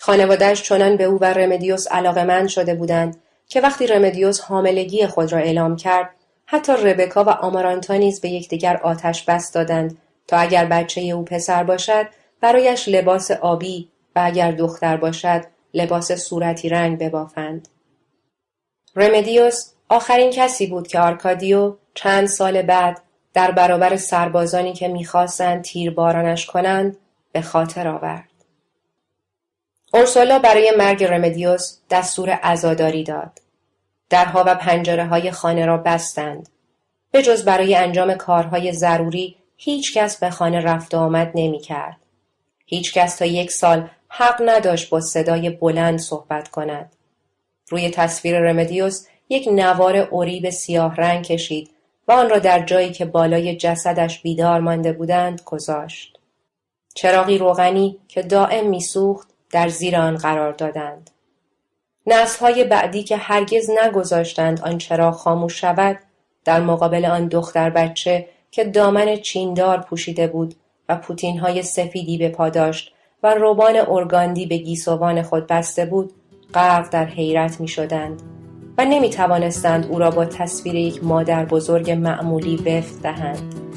[0.02, 5.40] خانوادهش چنان به او و رمدیوس علاقمند شده بودند که وقتی رمدیوس حاملگی خود را
[5.40, 6.10] اعلام کرد
[6.46, 11.64] حتی ربکا و آمارانتا نیز به یکدیگر آتش بست دادند تا اگر بچه او پسر
[11.64, 12.08] باشد
[12.42, 17.68] برایش لباس آبی و اگر دختر باشد لباس صورتی رنگ ببافند.
[18.96, 23.02] رمدیوس آخرین کسی بود که آرکادیو چند سال بعد
[23.34, 26.98] در برابر سربازانی که می‌خواستند تیربارانش کنند
[27.32, 28.29] به خاطر آورد.
[29.94, 33.40] اورسولا برای مرگ رمدیوس دستور عزاداری داد.
[34.10, 36.50] درها و پنجره های خانه را بستند.
[37.12, 41.98] به جز برای انجام کارهای ضروری هیچ کس به خانه رفت و آمد نمی کرد.
[42.66, 46.96] هیچ کس تا یک سال حق نداشت با صدای بلند صحبت کند.
[47.70, 51.70] روی تصویر رمدیوس یک نوار اوریب سیاه رنگ کشید
[52.08, 56.20] و آن را در جایی که بالای جسدش بیدار مانده بودند گذاشت.
[56.96, 61.10] چراغی روغنی که دائم میسوخت در زیر آن قرار دادند.
[62.08, 66.00] نسلهای بعدی که هرگز نگذاشتند آن چراغ خاموش شود
[66.46, 70.56] در مقابل آن دختر بچه که دامن چیندار پوشیده بود
[70.90, 76.14] و پوتین های سفیدی به پا داشت و روبان ارگاندی به گیسوان خود بسته بود
[76.54, 78.22] غرق در حیرت می شدند
[78.78, 83.69] و نمی توانستند او را با تصویر یک مادر بزرگ معمولی وفت دهند.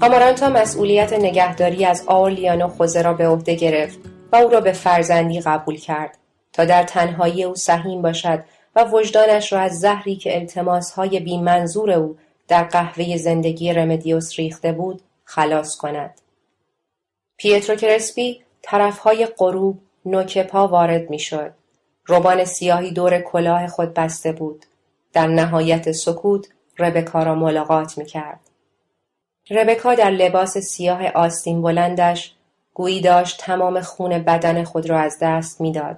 [0.00, 3.98] آمارانتا مسئولیت نگهداری از آرلیان خوزه را به عهده گرفت
[4.32, 6.18] و او را به فرزندی قبول کرد
[6.52, 8.44] تا در تنهایی او سهیم باشد
[8.76, 12.16] و وجدانش را از زهری که التماسهای بی منظور او
[12.48, 16.20] در قهوه زندگی رمدیوس ریخته بود خلاص کند.
[17.36, 21.52] پیترو کرسپی طرفهای غروب نوک پا وارد می‌شد.
[22.06, 24.66] روبان سیاهی دور کلاه خود بسته بود.
[25.12, 26.46] در نهایت سکوت
[26.78, 28.47] ربکا را ملاقات می کرد.
[29.50, 32.34] ربکا در لباس سیاه آستین بلندش
[32.74, 35.96] گویی داشت تمام خون بدن خود را از دست می‌داد.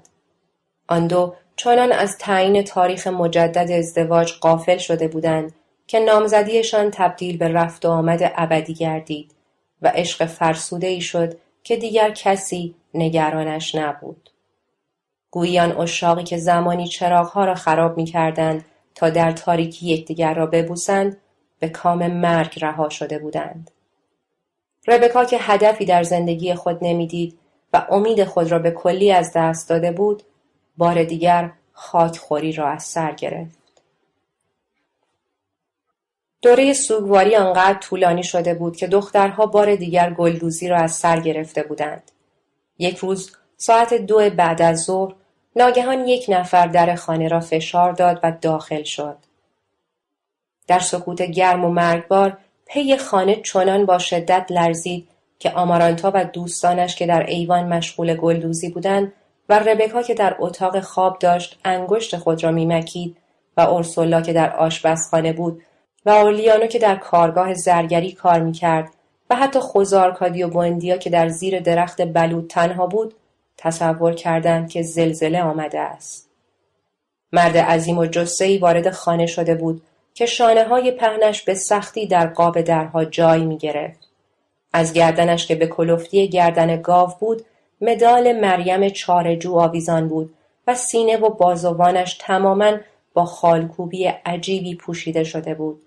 [0.88, 5.52] آن دو چنان از تعیین تاریخ مجدد ازدواج قافل شده بودند
[5.86, 9.34] که نامزدیشان تبدیل به رفت و آمد ابدی گردید
[9.82, 14.30] و عشق فرسوده ای شد که دیگر کسی نگرانش نبود.
[15.30, 21.16] گویان اشاقی که زمانی چراغها را خراب می کردند تا در تاریکی یکدیگر را ببوسند
[21.60, 23.70] به کام مرگ رها شده بودند.
[24.86, 27.38] ربکا که هدفی در زندگی خود نمی‌دید
[27.72, 30.22] و امید خود را به کلی از دست داده بود
[30.76, 33.60] بار دیگر خاکخوری را از سر گرفت.
[36.42, 41.62] دوره سوگواری آنقدر طولانی شده بود که دخترها بار دیگر گلدوزی را از سر گرفته
[41.62, 42.10] بودند.
[42.78, 45.14] یک روز ساعت دو بعد از ظهر
[45.56, 49.16] ناگهان یک نفر در خانه را فشار داد و داخل شد.
[50.70, 56.96] در سکوت گرم و مرگبار پی خانه چنان با شدت لرزید که آمارانتا و دوستانش
[56.96, 59.12] که در ایوان مشغول گلدوزی بودند
[59.48, 63.16] و ربکا که در اتاق خواب داشت انگشت خود را میمکید
[63.56, 65.62] و اورسولا که در آشپزخانه بود
[66.06, 68.90] و اولیانو که در کارگاه زرگری کار می‌کرد
[69.30, 73.14] و حتی خوزارکادی و بوندیا که در زیر درخت بلود تنها بود
[73.56, 76.30] تصور کردند که زلزله آمده است.
[77.32, 79.82] مرد عظیم و جسهی وارد خانه شده بود
[80.20, 84.08] که شانه های پهنش به سختی در قاب درها جای می گرفت.
[84.72, 87.44] از گردنش که به کلفتی گردن گاو بود
[87.80, 90.34] مدال مریم چارجو آویزان بود
[90.66, 92.78] و سینه و بازوانش تماما
[93.14, 95.82] با خالکوبی عجیبی پوشیده شده بود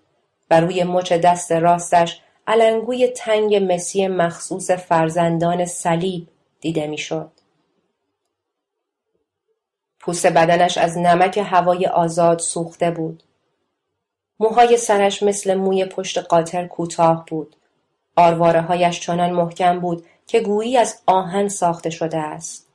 [0.52, 6.28] و روی مچ دست راستش علنگوی تنگ مسی مخصوص فرزندان صلیب
[6.62, 7.32] دیده می‌شد.
[10.00, 13.24] پوست بدنش از نمک هوای آزاد سوخته بود.
[14.40, 17.56] موهای سرش مثل موی پشت قاطر کوتاه بود.
[18.16, 22.68] آرواره هایش چنان محکم بود که گویی از آهن ساخته شده است.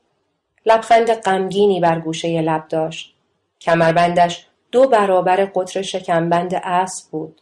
[0.67, 3.15] لبخند غمگینی بر گوشه لب داشت.
[3.61, 7.41] کمربندش دو برابر قطر شکمبند اسب بود.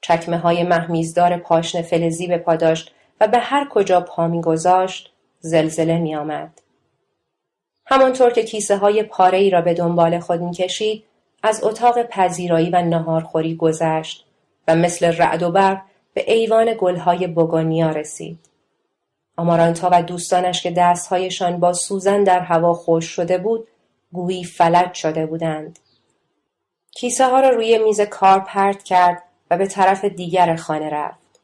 [0.00, 5.98] چکمه های محمیزدار پاشن فلزی به پا داشت و به هر کجا پا میگذاشت زلزله
[5.98, 6.60] می آمد.
[7.86, 11.04] همانطور که کیسه های پاره ای را به دنبال خود می‌کشید
[11.42, 14.26] از اتاق پذیرایی و نهارخوری گذشت
[14.68, 15.82] و مثل رعد و برق
[16.14, 18.38] به ایوان گلهای بگونیا رسید.
[19.36, 23.68] آمارانتا و دوستانش که دستهایشان با سوزن در هوا خوش شده بود
[24.12, 25.78] گویی فلج شده بودند.
[26.90, 31.40] کیسه ها را روی میز کار پرت کرد و به طرف دیگر خانه رفت.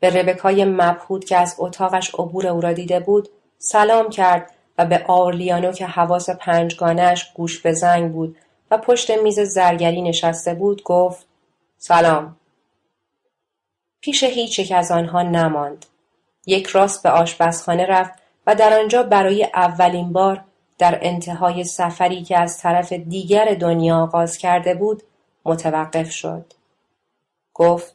[0.00, 5.04] به ربکای مبهود که از اتاقش عبور او را دیده بود سلام کرد و به
[5.06, 8.36] آرلیانو که حواس پنجگانش گوش به زنگ بود
[8.72, 11.26] و پشت میز زرگری نشسته بود گفت
[11.78, 12.36] سلام.
[14.00, 15.86] پیش هیچ یک از آنها نماند.
[16.46, 18.12] یک راست به آشپزخانه رفت
[18.46, 20.44] و در آنجا برای اولین بار
[20.78, 25.02] در انتهای سفری که از طرف دیگر دنیا آغاز کرده بود
[25.44, 26.52] متوقف شد.
[27.54, 27.94] گفت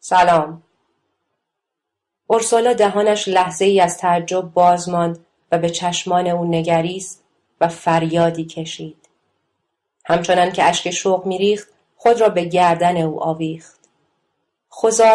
[0.00, 0.62] سلام.
[2.30, 7.24] ارسولا دهانش لحظه ای از تعجب باز ماند و به چشمان او نگریست
[7.60, 9.01] و فریادی کشید.
[10.04, 13.78] همچنان که اشک شوق میریخت خود را به گردن او آویخت.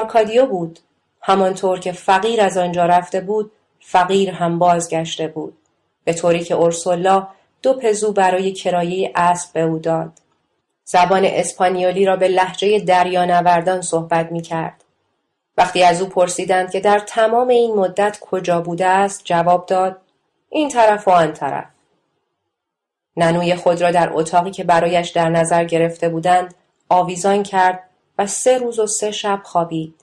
[0.10, 0.80] کادیو بود.
[1.22, 5.58] همانطور که فقیر از آنجا رفته بود فقیر هم بازگشته بود.
[6.04, 7.28] به طوری که اورسولا
[7.62, 10.12] دو پزو برای کرایه اسب به او داد.
[10.86, 14.84] زبان اسپانیولی را به لحجه دریانوردان صحبت می کرد.
[15.58, 20.02] وقتی از او پرسیدند که در تمام این مدت کجا بوده است جواب داد
[20.50, 21.77] این طرف و آن طرف.
[23.18, 26.56] ننوی خود را در اتاقی که برایش در نظر گرفته بودند
[26.90, 27.84] آویزان کرد
[28.18, 29.96] و سه روز و سه شب خوابید.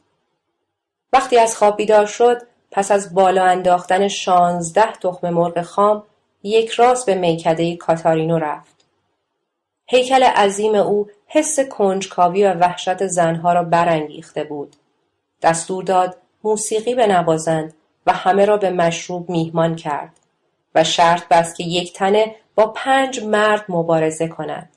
[1.13, 6.03] وقتی از خواب بیدار شد پس از بالا انداختن شانزده تخم مرغ خام
[6.43, 8.75] یک راست به میکده کاتارینو رفت.
[9.87, 14.77] هیکل عظیم او حس کنجکاوی و وحشت زنها را برانگیخته بود.
[15.43, 17.75] دستور داد موسیقی بنوازند
[18.07, 20.21] و همه را به مشروب میهمان کرد.
[20.75, 24.69] و شرط بست که یک تنه با پنج مرد مبارزه کند.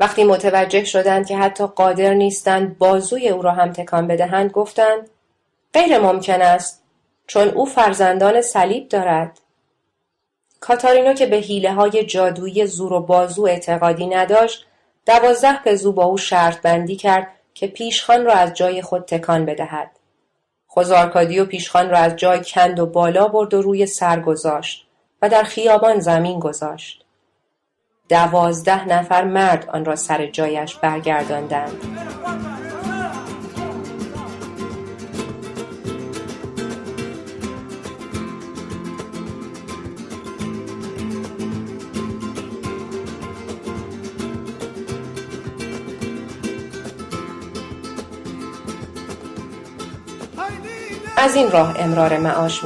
[0.00, 5.10] وقتی متوجه شدند که حتی قادر نیستند بازوی او را هم تکان بدهند گفتند
[5.72, 6.82] غیر ممکن است
[7.26, 9.40] چون او فرزندان صلیب دارد
[10.60, 14.66] کاتارینو که به حیله های جادویی زور و بازو اعتقادی نداشت
[15.06, 19.93] دوازده پزو با او شرط بندی کرد که پیشخان را از جای خود تکان بدهد.
[20.74, 24.86] خوزارکادیو پیشخان را از جای کند و بالا برد و روی سر گذاشت
[25.22, 27.04] و در خیابان زمین گذاشت.
[28.08, 32.63] دوازده نفر مرد آن را سر جایش برگرداندند.
[51.24, 52.60] از این راه امرار معاش.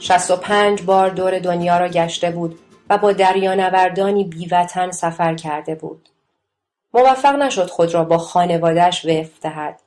[0.00, 2.58] شست و پنج بار دور دنیا را گشته بود
[2.90, 6.08] و با دریانوردانی بیوطن سفر کرده بود.
[6.94, 9.80] موفق نشد خود را با خانوادهش وفق دهد.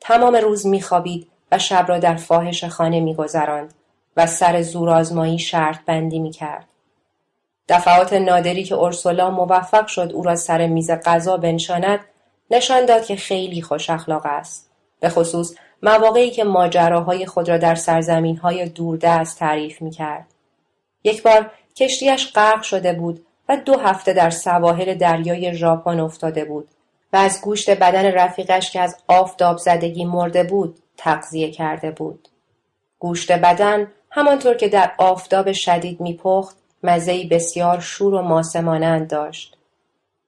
[0.00, 3.74] تمام روز میخوابید و شب را در فاحش خانه میگذراند
[4.16, 6.66] و سر زورآزمایی شرط بندی می‌کرد.
[7.68, 12.00] دفعات نادری که ارسولا موفق شد او را سر میز غذا بنشاند
[12.50, 14.70] نشان داد که خیلی خوش اخلاق است.
[15.00, 15.54] به خصوص
[15.84, 20.26] مواقعی که ماجراهای خود را در سرزمینهای دوردست تعریف می‌کرد.
[21.04, 26.68] یک بار کشتیش غرق شده بود و دو هفته در سواحل دریای ژاپن افتاده بود
[27.12, 32.28] و از گوشت بدن رفیقش که از آفتاب زدگی مرده بود تغذیه کرده بود.
[32.98, 39.56] گوشت بدن همانطور که در آفتاب شدید میپخت مزهای بسیار شور و ماسه داشت.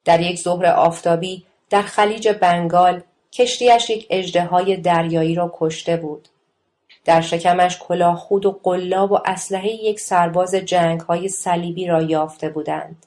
[0.05, 3.03] در یک ظهر آفتابی در خلیج بنگال
[3.37, 6.29] کشتیش یک اژدهای دریایی را کشته بود.
[7.05, 10.55] در شکمش خود و قلاب و اسلحه یک سرباز
[11.09, 13.07] های صلیبی را یافته بودند.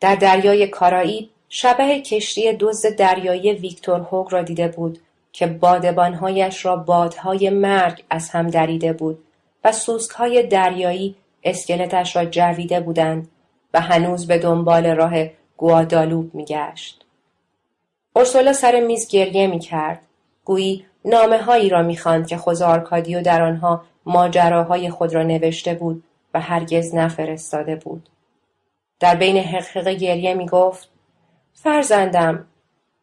[0.00, 4.98] در دریای کارائیب شبه کشتی دزد دریایی ویکتور هوگ را دیده بود
[5.32, 9.24] که بادبانهایش را بادهای مرگ از هم دریده بود
[9.64, 9.72] و
[10.16, 13.28] های دریایی اسکلتش را جویده بودند
[13.74, 15.14] و هنوز به دنبال راه
[15.56, 17.04] گوادالوب میگشت.
[18.16, 20.02] ارسولا سر میز گریه می‌کرد.
[20.44, 20.86] گویی
[21.46, 27.76] هایی را می‌خواند که خوزارکادیو در آنها ماجراهای خود را نوشته بود و هرگز نفرستاده
[27.76, 28.08] بود.
[29.00, 30.88] در بین حقحق گریه می‌گفت
[31.54, 32.46] فرزندم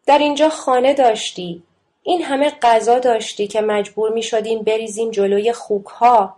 [0.05, 1.63] در اینجا خانه داشتی
[2.03, 6.35] این همه غذا داشتی که مجبور می شدیم بریزیم جلوی خوک ها.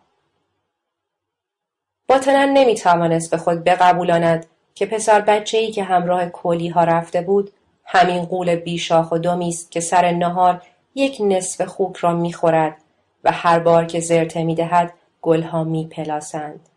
[2.07, 7.21] باطنا نمی توانست به خود بقبولاند که پسر بچه ای که همراه کولی ها رفته
[7.21, 7.51] بود
[7.91, 10.61] همین قول بیشاخ و دمی است که سر نهار
[10.95, 12.77] یک نصف خوک را می‌خورد
[13.23, 16.69] و هر بار که زرته می‌دهد گلها میپلاسند.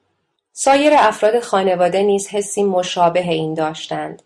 [0.53, 4.23] سایر افراد خانواده نیز حسی مشابه این داشتند.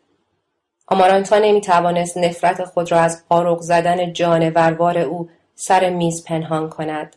[0.87, 7.17] آمارانتا نمی‌توانست نفرت خود را از آرق زدن جانوروار او سر میز پنهان کند.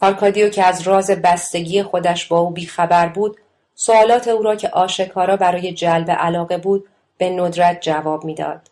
[0.00, 3.36] آرکادیو که از راز بستگی خودش با او بیخبر بود
[3.74, 8.69] سوالات او را که آشکارا برای جلب علاقه بود به ندرت جواب می‌داد.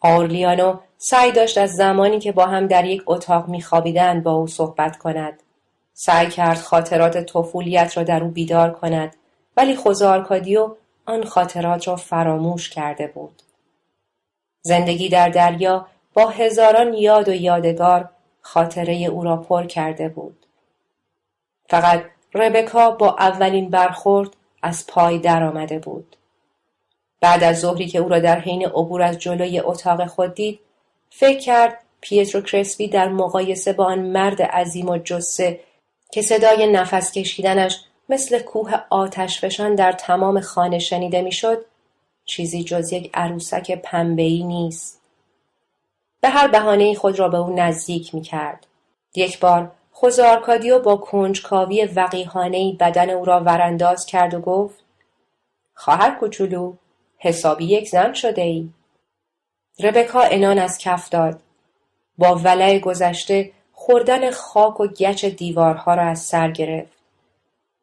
[0.00, 4.96] آورلیانو سعی داشت از زمانی که با هم در یک اتاق میخوابیدند با او صحبت
[4.98, 5.42] کند.
[5.92, 9.16] سعی کرد خاطرات طفولیت را در او بیدار کند
[9.56, 13.42] ولی خوزارکادیو آن خاطرات را فراموش کرده بود.
[14.62, 18.10] زندگی در دریا با هزاران یاد و یادگار
[18.40, 20.46] خاطره او را پر کرده بود.
[21.68, 24.30] فقط ربکا با اولین برخورد
[24.62, 26.16] از پای درآمده بود.
[27.20, 30.60] بعد از ظهری که او را در حین عبور از جلوی اتاق خود دید
[31.10, 35.60] فکر کرد پیترو کرسپی در مقایسه با آن مرد عظیم و جسه
[36.12, 41.64] که صدای نفس کشیدنش مثل کوه آتشفشان در تمام خانه شنیده می‌شد
[42.24, 45.00] چیزی جز یک عروسک پنبه‌ای نیست
[46.20, 48.66] به هر بهانه خود را به او نزدیک می کرد.
[49.14, 54.84] یک بار خوزارکادیو با کنجکاوی وقیحانهای بدن او را ورانداز کرد و گفت
[55.74, 56.72] خواهر کوچولو
[57.22, 58.68] حسابی یک زن شده ای.
[59.80, 61.40] ربکا انان از کف داد.
[62.18, 66.92] با ولع گذشته خوردن خاک و گچ دیوارها را از سر گرفت.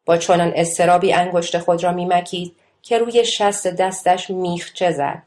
[0.04, 5.22] با چنان استرابی انگشت خود را میمکید که روی شست دستش میخچه زد.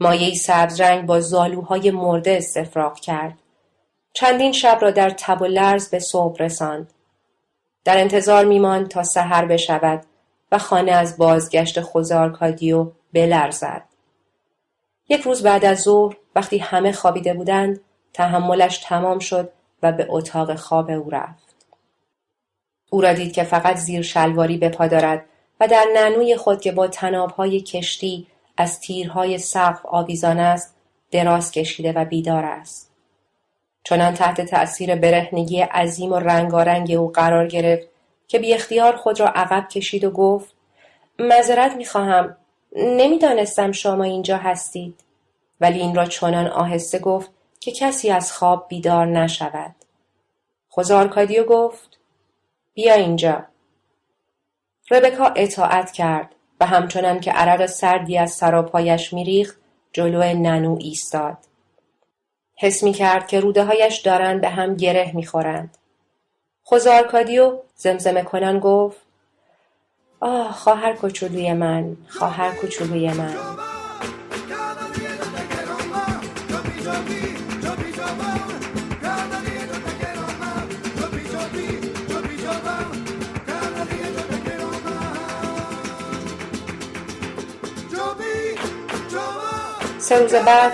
[0.00, 3.38] مایه سبز رنگ با زالوهای مرده استفراغ کرد.
[4.12, 6.90] چندین شب را در تب و لرز به صبح رساند.
[7.84, 10.04] در انتظار میماند تا سحر بشود
[10.58, 13.82] خانه از بازگشت خوزارکادیو بلرزد.
[15.08, 17.80] یک روز بعد از ظهر وقتی همه خوابیده بودند
[18.12, 19.52] تحملش تمام شد
[19.82, 21.54] و به اتاق خواب او رفت.
[22.90, 25.24] او را دید که فقط زیر شلواری به پا دارد
[25.60, 28.26] و در ننوی خود که با تنابهای کشتی
[28.56, 30.74] از تیرهای سقف آویزان است
[31.10, 32.90] دراز کشیده و بیدار است.
[33.84, 37.88] چنان تحت تأثیر برهنگی عظیم و رنگارنگ او قرار گرفت
[38.34, 40.54] که بی اختیار خود را عقب کشید و گفت
[41.18, 42.36] معذرت می‌خواهم
[42.76, 45.00] نمی‌دانستم شما اینجا هستید.
[45.60, 47.30] ولی این را چنان آهسته گفت
[47.60, 49.74] که کسی از خواب بیدار نشود.
[50.68, 51.98] خوزارکادیو گفت
[52.74, 53.44] بیا اینجا.
[54.90, 59.58] ربکا اطاعت کرد و همچنان که عرق سردی از سراپایش میریخت
[59.92, 61.38] جلو ننو ایستاد.
[62.56, 65.78] حس می کرد که روده هایش دارند به هم گره می‌خورند.
[66.66, 68.96] خوزارکادیو زمزمه کنان گفت
[70.20, 73.34] آه خواهر کوچولوی من خواهر کوچولوی من
[89.98, 90.72] سه روز بعد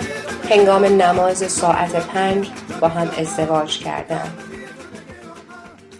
[0.49, 2.49] هنگام نماز ساعت پنج
[2.81, 4.50] با هم ازدواج کردند.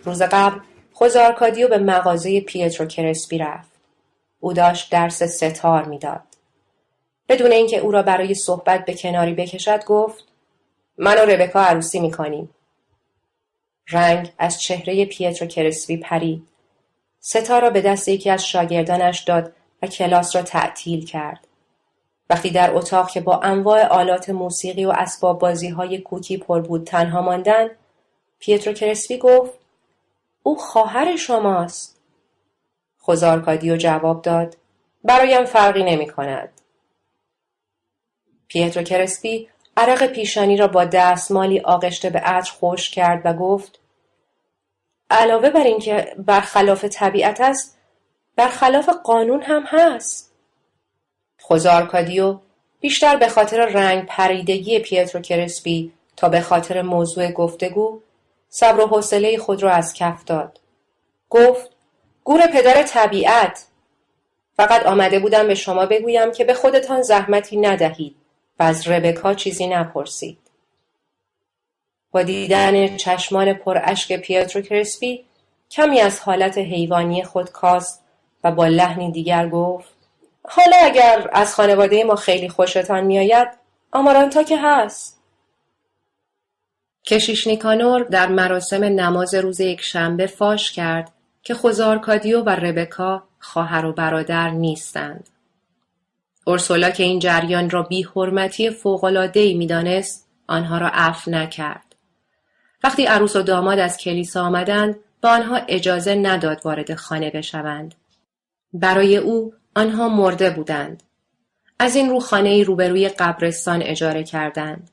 [0.03, 0.59] روز قبل
[0.93, 3.71] خوزارکادیو به مغازه پیترو کرسپی رفت.
[4.39, 6.21] او داشت درس ستار می‌داد.
[7.29, 10.23] بدون اینکه او را برای صحبت به کناری بکشد گفت
[10.97, 12.49] من و ربکا عروسی می‌کنیم.
[13.89, 16.47] رنگ از چهره پیترو کرسپی پرید.
[17.19, 21.47] ستار را به دست یکی از شاگردانش داد و کلاس را تعطیل کرد.
[22.29, 26.87] وقتی در اتاق که با انواع آلات موسیقی و اسباب بازی های کوکی پر بود
[26.87, 27.67] تنها ماندن
[28.39, 29.60] پیترو کرسپی گفت
[30.43, 32.01] او خواهر شماست
[32.97, 34.57] خوزارکادیو جواب داد
[35.03, 36.61] برایم فرقی نمی کند.
[38.47, 43.79] پیترو کرسپی عرق پیشانی را با دستمالی آغشته به عطر خوش کرد و گفت
[45.09, 47.77] علاوه بر اینکه برخلاف طبیعت است
[48.35, 50.33] برخلاف قانون هم هست
[51.39, 52.39] خوزارکادیو
[52.79, 58.01] بیشتر به خاطر رنگ پریدگی پیترو کرسپی تا به خاطر موضوع گفتگو
[58.53, 60.59] صبر و حوصله خود را از کف داد.
[61.29, 61.69] گفت
[62.23, 63.65] گور پدر طبیعت
[64.57, 68.15] فقط آمده بودم به شما بگویم که به خودتان زحمتی ندهید
[68.59, 70.37] و از ربکا چیزی نپرسید.
[72.11, 75.25] با دیدن چشمان پر اشک پیترو کرسپی
[75.71, 78.03] کمی از حالت حیوانی خود کاست
[78.43, 79.89] و با لحنی دیگر گفت
[80.43, 83.47] حالا اگر از خانواده ما خیلی خوشتان میآید
[83.91, 85.20] آمارانتا که هست
[87.05, 91.11] کشیش نیکانور در مراسم نماز روز یکشنبه فاش کرد
[91.43, 95.29] که خوزارکادیو و ربکا خواهر و برادر نیستند.
[96.45, 101.95] اورسولا که این جریان را بی حرمتی فوقلادهی می‌دانست آنها را عفو نکرد.
[102.83, 107.95] وقتی عروس و داماد از کلیسا آمدند به آنها اجازه نداد وارد خانه بشوند.
[108.73, 111.03] برای او آنها مرده بودند.
[111.79, 114.89] از این رو خانه روبروی قبرستان اجاره کردند.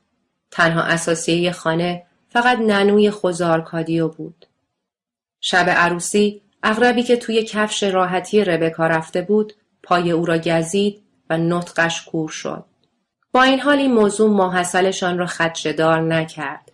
[0.51, 4.47] تنها اساسیه خانه فقط ننوی خوزارکادیو بود.
[5.41, 11.39] شب عروسی اغربی که توی کفش راحتی ربکا رفته بود پای او را گزید و
[11.39, 12.65] نطقش کور شد.
[13.33, 16.73] با این حال این موضوع ماحصلشان را خدشدار نکرد.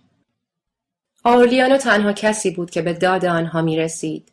[1.24, 4.32] آورلیانو تنها کسی بود که به داد آنها می رسید.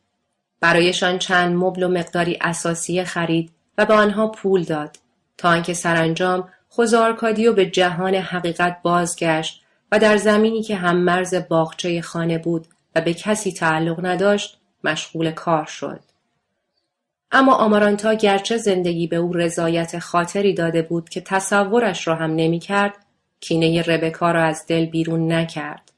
[0.59, 4.97] برایشان چند مبل و مقداری اساسیه خرید و به آنها پول داد
[5.37, 9.61] تا آنکه سرانجام خوزارکادیو به جهان حقیقت بازگشت
[9.91, 15.31] و در زمینی که هم مرز باغچه خانه بود و به کسی تعلق نداشت مشغول
[15.31, 15.99] کار شد.
[17.31, 22.59] اما آمارانتا گرچه زندگی به او رضایت خاطری داده بود که تصورش را هم نمی
[22.59, 22.93] کرد
[23.39, 25.91] کینه ربکا را از دل بیرون نکرد.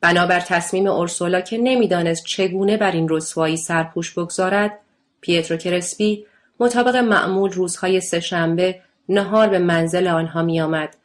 [0.00, 4.78] بنابر تصمیم اورسولا که نمی‌دانست چگونه بر این رسوایی سرپوش بگذارد
[5.20, 6.26] پیترو کرسپی
[6.60, 10.96] مطابق معمول روزهای سهشنبه نهار به منزل آنها میآمد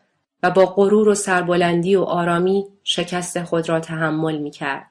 [0.43, 4.89] و با غرور و سربلندی و آرامی شکست خود را تحمل می کرد.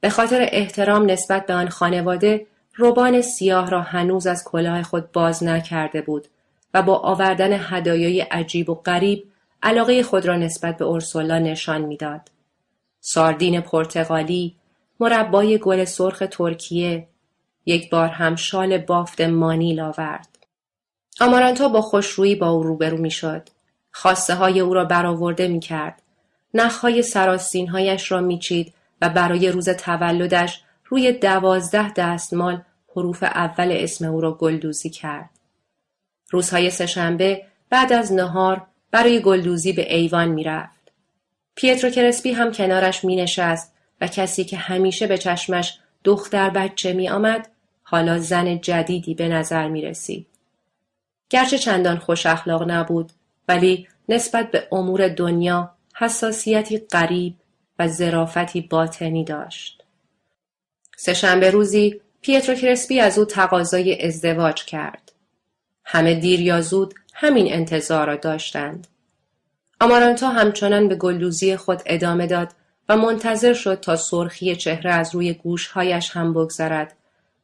[0.00, 2.46] به خاطر احترام نسبت به آن خانواده
[2.76, 6.28] روبان سیاه را هنوز از کلاه خود باز نکرده بود
[6.74, 9.24] و با آوردن هدایای عجیب و غریب
[9.62, 12.20] علاقه خود را نسبت به اورسولا نشان می‌داد.
[13.00, 14.56] ساردین پرتغالی،
[15.00, 17.08] مربای گل سرخ ترکیه،
[17.66, 20.29] یک بار هم شال بافت مانیل آورد.
[21.20, 23.48] آمارانتا با خوشرویی با او روبرو می‌شد.
[23.92, 26.02] خواسته های او را برآورده می کرد.
[26.54, 32.62] نخهای سراستینهایش را میچید و برای روز تولدش روی دوازده دستمال
[32.96, 35.30] حروف اول اسم او را گلدوزی کرد.
[36.30, 40.92] روزهای سهشنبه بعد از نهار برای گلدوزی به ایوان می‌رفت.
[41.54, 47.08] پیترو کرسپی هم کنارش می نشست و کسی که همیشه به چشمش دختر بچه می
[47.08, 47.48] آمد
[47.82, 50.29] حالا زن جدیدی به نظر می رسید.
[51.30, 53.12] گرچه چندان خوش اخلاق نبود
[53.48, 57.34] ولی نسبت به امور دنیا حساسیتی غریب
[57.78, 59.82] و ظرافتی باطنی داشت.
[60.96, 65.12] سهشنبه روزی پیترو کرسپی از او تقاضای ازدواج کرد.
[65.84, 68.86] همه دیر یا زود همین انتظار را داشتند.
[69.80, 72.48] آمارانتا همچنان به گلدوزی خود ادامه داد
[72.88, 76.96] و منتظر شد تا سرخی چهره از روی گوشهایش هم بگذرد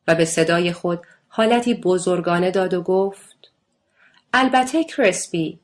[0.08, 3.35] و به صدای خود حالتی بزرگانه داد و گفت
[4.38, 5.60] البته کرسپی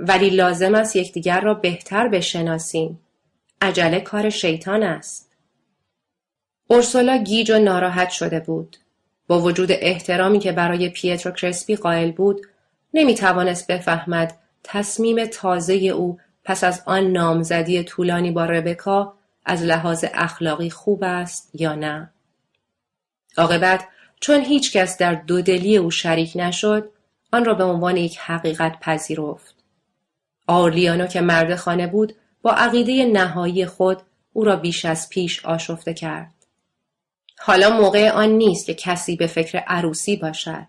[0.00, 3.00] ولی لازم است یکدیگر را بهتر بشناسیم.
[3.60, 5.32] عجله کار شیطان است.
[6.66, 8.76] اورسولا گیج و ناراحت شده بود.
[9.26, 12.46] با وجود احترامی که برای پیترو کرسپی قائل بود
[12.94, 19.14] نمی توانست بفهمد تصمیم تازه او پس از آن نامزدی طولانی با ربکا
[19.44, 22.10] از لحاظ اخلاقی خوب است یا نه.
[23.36, 23.84] عاقبت
[24.20, 26.95] چون هیچ کس در دودلی او شریک نشد
[27.32, 29.54] آن را به عنوان یک حقیقت پذیرفت.
[30.46, 34.02] آرلیانو که مرد خانه بود با عقیده نهایی خود
[34.32, 36.34] او را بیش از پیش آشفته کرد.
[37.38, 40.66] حالا موقع آن نیست که کسی به فکر عروسی باشد.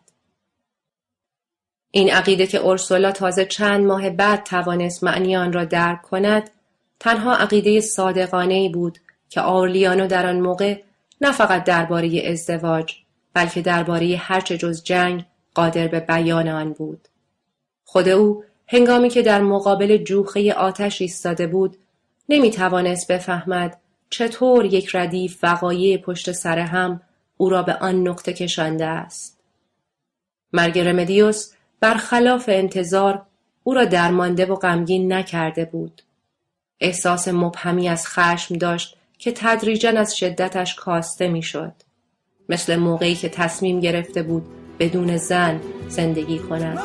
[1.91, 6.49] این عقیده که اورسولا تازه چند ماه بعد توانست معنی آن را درک کند
[6.99, 8.99] تنها عقیده صادقانه ای بود
[9.29, 10.81] که آرلیانو در آن موقع
[11.21, 12.95] نه فقط درباره ازدواج
[13.33, 15.25] بلکه درباره هرچه جز جنگ
[15.57, 17.07] قادر به بیان آن بود.
[17.85, 21.77] خود او هنگامی که در مقابل جوخه آتش ایستاده بود
[22.29, 23.77] نمی توانست بفهمد
[24.09, 27.01] چطور یک ردیف وقایع پشت سر هم
[27.37, 29.39] او را به آن نقطه کشانده است.
[30.53, 33.21] مرگ رمدیوس برخلاف انتظار
[33.63, 36.01] او را درمانده و غمگین نکرده بود.
[36.79, 41.73] احساس مبهمی از خشم داشت که تدریجا از شدتش کاسته می‌شد.
[42.49, 44.45] مثل موقعی که تصمیم گرفته بود
[44.79, 46.79] بدون زن زندگی کند.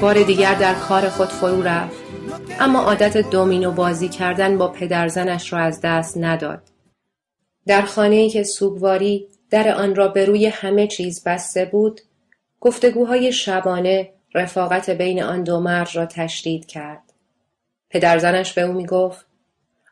[0.00, 2.03] بار دیگر در کار خود فرو رفت
[2.60, 6.62] اما عادت دومینو بازی کردن با پدرزنش را از دست نداد.
[7.66, 12.00] در خانه ای که سوگواری در آن را به روی همه چیز بسته بود
[12.60, 17.02] گفتگوهای شبانه رفاقت بین آن دو مرد را تشدید کرد.
[17.90, 19.26] پدرزنش به او می گفت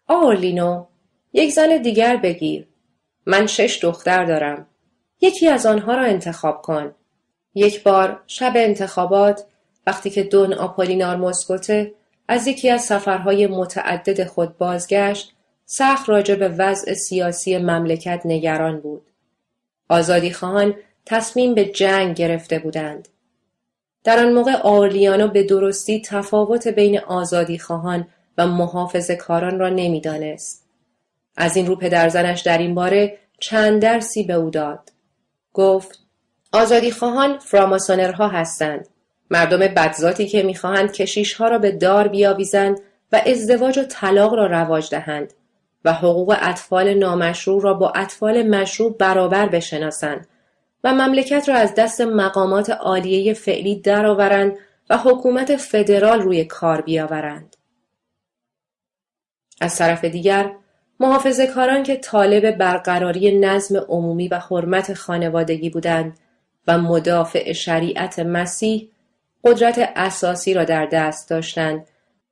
[0.09, 0.87] آرلینو
[1.33, 2.67] یک زن دیگر بگیر.
[3.27, 4.67] من شش دختر دارم.
[5.21, 6.95] یکی از آنها را انتخاب کن.
[7.55, 9.45] یک بار شب انتخابات
[9.87, 11.95] وقتی که دون آپولینار مسکوته
[12.33, 15.33] از یکی از سفرهای متعدد خود بازگشت
[15.67, 19.03] سخت راجع به وضع سیاسی مملکت نگران بود.
[19.89, 20.75] آزادی خواهان
[21.07, 23.09] تصمیم به جنگ گرفته بودند.
[24.05, 28.09] در آن موقع آرلیانو به درستی تفاوت بین آزادی خواهان
[28.39, 30.65] و محافظ کاران را نمی‌دانست.
[31.37, 34.93] از این رو پدرزنش در این باره چند درسی به او داد.
[35.53, 35.99] گفت
[36.53, 38.89] آزادی خواهان فراماسونرها هستند
[39.33, 42.81] مردم بدذاتی که می‌خواهند کشیشها را به دار بیاویزند
[43.13, 45.33] و ازدواج و طلاق را رواج دهند
[45.85, 50.27] و حقوق اطفال نامشروع را با اطفال مشروع برابر بشناسند
[50.85, 54.57] و مملکت را از دست مقامات عالیه فعلی درآورند
[54.91, 57.57] و حکومت فدرال روی کار بیاورند.
[59.61, 60.53] از طرف دیگر
[61.01, 66.19] محافظه کاران که طالب برقراری نظم عمومی و حرمت خانوادگی بودند
[66.69, 68.89] و مدافع شریعت مسیح
[69.45, 71.87] قدرت اساسی را در دست داشتند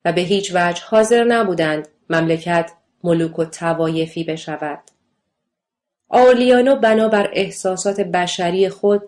[0.04, 2.70] و به هیچ وجه حاضر نبودند مملکت
[3.04, 4.78] ملوک و توایفی بشود.
[6.08, 9.02] آرلیانو بنابر احساسات بشری خود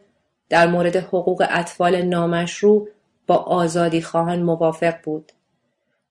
[0.49, 2.89] در مورد حقوق اطفال نامشروع
[3.27, 5.33] با آزادی خواهان موافق بود.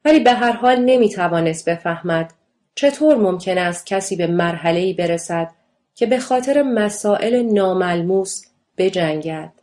[0.05, 2.33] ولی به هر حال نمی توانست بفهمد
[2.75, 5.51] چطور ممکن است کسی به مرحله‌ای برسد
[5.95, 8.45] که به خاطر مسائل ناملموس
[8.77, 9.60] بجنگد.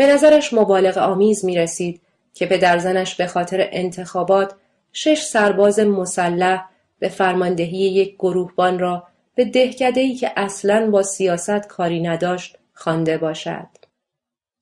[0.00, 2.00] به نظرش مبالغ آمیز می رسید
[2.34, 4.54] که پدرزنش به خاطر انتخابات
[4.92, 6.64] شش سرباز مسلح
[6.98, 13.66] به فرماندهی یک گروهبان را به دهکدهی که اصلا با سیاست کاری نداشت خوانده باشد.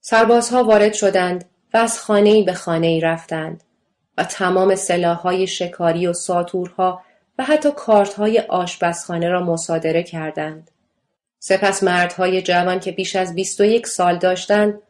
[0.00, 3.62] سربازها وارد شدند و از خانه‌ای به خانه‌ای رفتند
[4.18, 7.02] و تمام سلاحهای شکاری و ساتورها
[7.38, 10.70] و حتی کارتهای آشپزخانه را مصادره کردند.
[11.38, 14.82] سپس مردهای جوان که بیش از 21 سال داشتند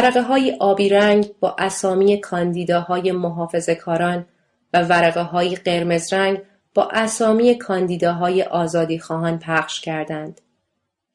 [0.00, 4.26] های آبی رنگ با اسامی کاندیداهای محافظه کاران
[4.72, 6.42] و های قرمز رنگ
[6.74, 10.40] با اسامی کاندیداهای آزادی خواهان پخش کردند.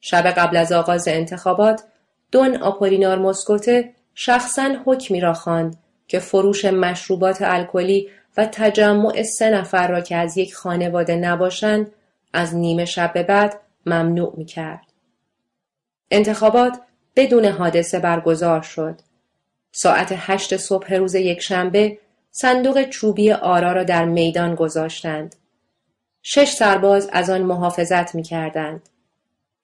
[0.00, 1.84] شب قبل از آغاز انتخابات
[2.32, 5.76] دون آپولینار مسکوته شخصا حکمی را خواند
[6.08, 11.92] که فروش مشروبات الکلی و تجمع سه نفر را که از یک خانواده نباشند
[12.32, 14.92] از نیمه شب به بعد ممنوع می کرد.
[16.10, 16.80] انتخابات
[17.16, 19.00] بدون حادثه برگزار شد.
[19.72, 21.98] ساعت هشت صبح روز یکشنبه
[22.30, 25.36] صندوق چوبی آرا را در میدان گذاشتند.
[26.22, 28.88] شش سرباز از آن محافظت می کردند.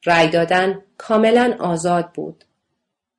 [0.07, 2.45] رأی دادن کاملا آزاد بود.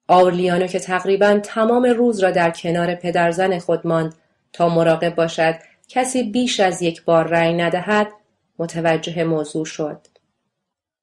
[0.07, 4.15] آورلیانو که تقریبا تمام روز را در کنار پدرزن خود ماند
[4.53, 5.55] تا مراقب باشد
[5.87, 8.07] کسی بیش از یک بار رأی ندهد
[8.59, 10.07] متوجه موضوع شد.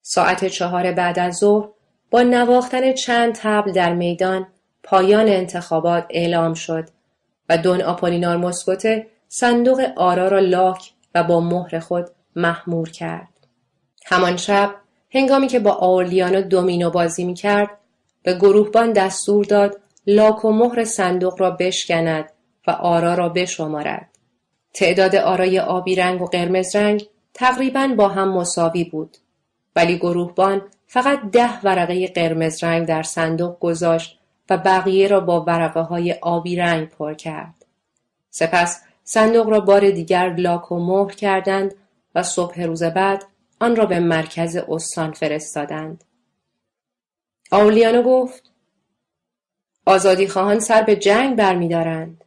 [0.03, 1.69] ساعت چهار بعد از ظهر
[2.13, 4.47] با نواختن چند تبل در میدان
[4.83, 6.89] پایان انتخابات اعلام شد
[7.49, 13.29] و دون آپولینار مسکوته صندوق آرا را لاک و با مهر خود محمور کرد.
[14.07, 14.75] همان شب
[15.11, 17.71] هنگامی که با آورلیانو دومینو بازی می کرد
[18.23, 22.33] به گروهبان دستور داد لاک و مهر صندوق را بشکند
[22.67, 24.09] و آرا را بشمارد.
[24.75, 29.17] تعداد آرای آبی رنگ و قرمز رنگ تقریبا با هم مساوی بود
[29.77, 30.63] ولی گروهبان
[30.93, 34.19] فقط ده ورقه قرمز رنگ در صندوق گذاشت
[34.51, 37.67] و بقیه را با ورقه های آبی رنگ پر کرد.
[38.31, 41.75] سپس صندوق را بار دیگر لاک و مهر کردند
[42.15, 43.25] و صبح روز بعد
[43.61, 46.05] آن را به مرکز استان فرستادند.
[47.51, 48.51] آولیانو گفت
[49.87, 52.25] آزادی خواهان سر به جنگ برمیدارند.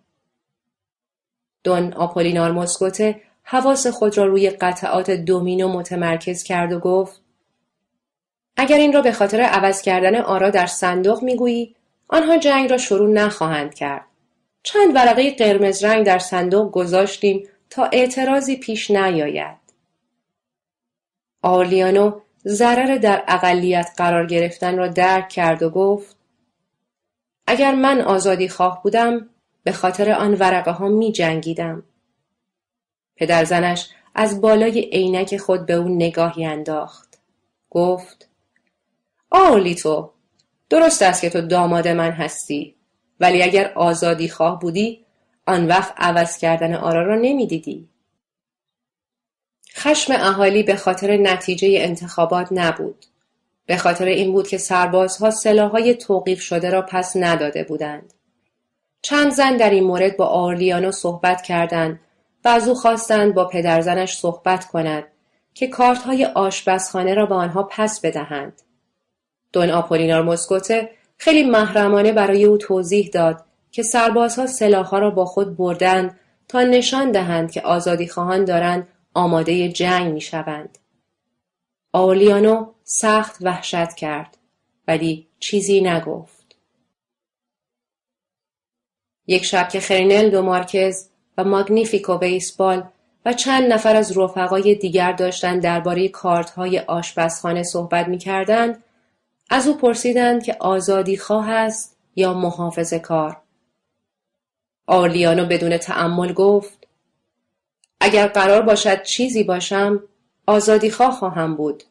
[1.63, 7.24] دون آپولینار مسکوته حواس خود را روی قطعات دومینو متمرکز کرد و گفت
[8.57, 11.75] اگر این را به خاطر عوض کردن آرا در صندوق می‌گویی
[12.07, 14.05] آنها جنگ را شروع نخواهند کرد.
[14.63, 19.57] چند ورقه قرمز رنگ در صندوق گذاشتیم تا اعتراضی پیش نیاید.
[21.41, 26.15] آرلیانو ضرر در اقلیت قرار گرفتن را درک کرد و گفت
[27.47, 29.29] اگر من آزادی خواه بودم
[29.63, 31.83] به خاطر آن ورقه ها می جنگیدم.
[33.17, 37.19] پدرزنش از بالای عینک خود به او نگاهی انداخت.
[37.69, 38.29] گفت
[39.35, 40.11] آرلیتو
[40.69, 42.75] درست است که تو داماد من هستی
[43.19, 45.05] ولی اگر آزادی خواه بودی
[45.47, 47.89] آن وقت عوض کردن آرا را نمی‌دیدی.
[49.75, 53.05] خشم اهالی به خاطر نتیجه انتخابات نبود.
[53.65, 58.13] به خاطر این بود که سربازها سلاحهای توقیف شده را پس نداده بودند.
[59.01, 61.99] چند زن در این مورد با آرلیانو صحبت کردند
[62.45, 65.03] و از او خواستند با پدرزنش صحبت کند
[65.53, 68.61] که کارتهای آشپزخانه را به آنها پس بدهند.
[69.55, 75.57] دون آپولینار مسکوته خیلی محرمانه برای او توضیح داد که سربازها سلاحها را با خود
[75.57, 80.77] بردند تا نشان دهند که آزادی خواهان دارند آماده جنگ می شوند.
[81.93, 84.37] آولیانو سخت وحشت کرد
[84.87, 86.55] ولی چیزی نگفت.
[89.27, 92.83] یک شب که خرینل دو مارکز و ماگنیفیکو بیسبال
[93.25, 98.83] و چند نفر از رفقای دیگر داشتند درباره کارت های آشپزخانه صحبت می کردند
[99.49, 103.37] از او پرسیدند که آزادی خواه است یا محافظ کار.
[104.87, 106.87] آرلیانو بدون تعمل گفت
[107.99, 110.03] اگر قرار باشد چیزی باشم
[110.47, 111.83] آزادی خواه خواهم بود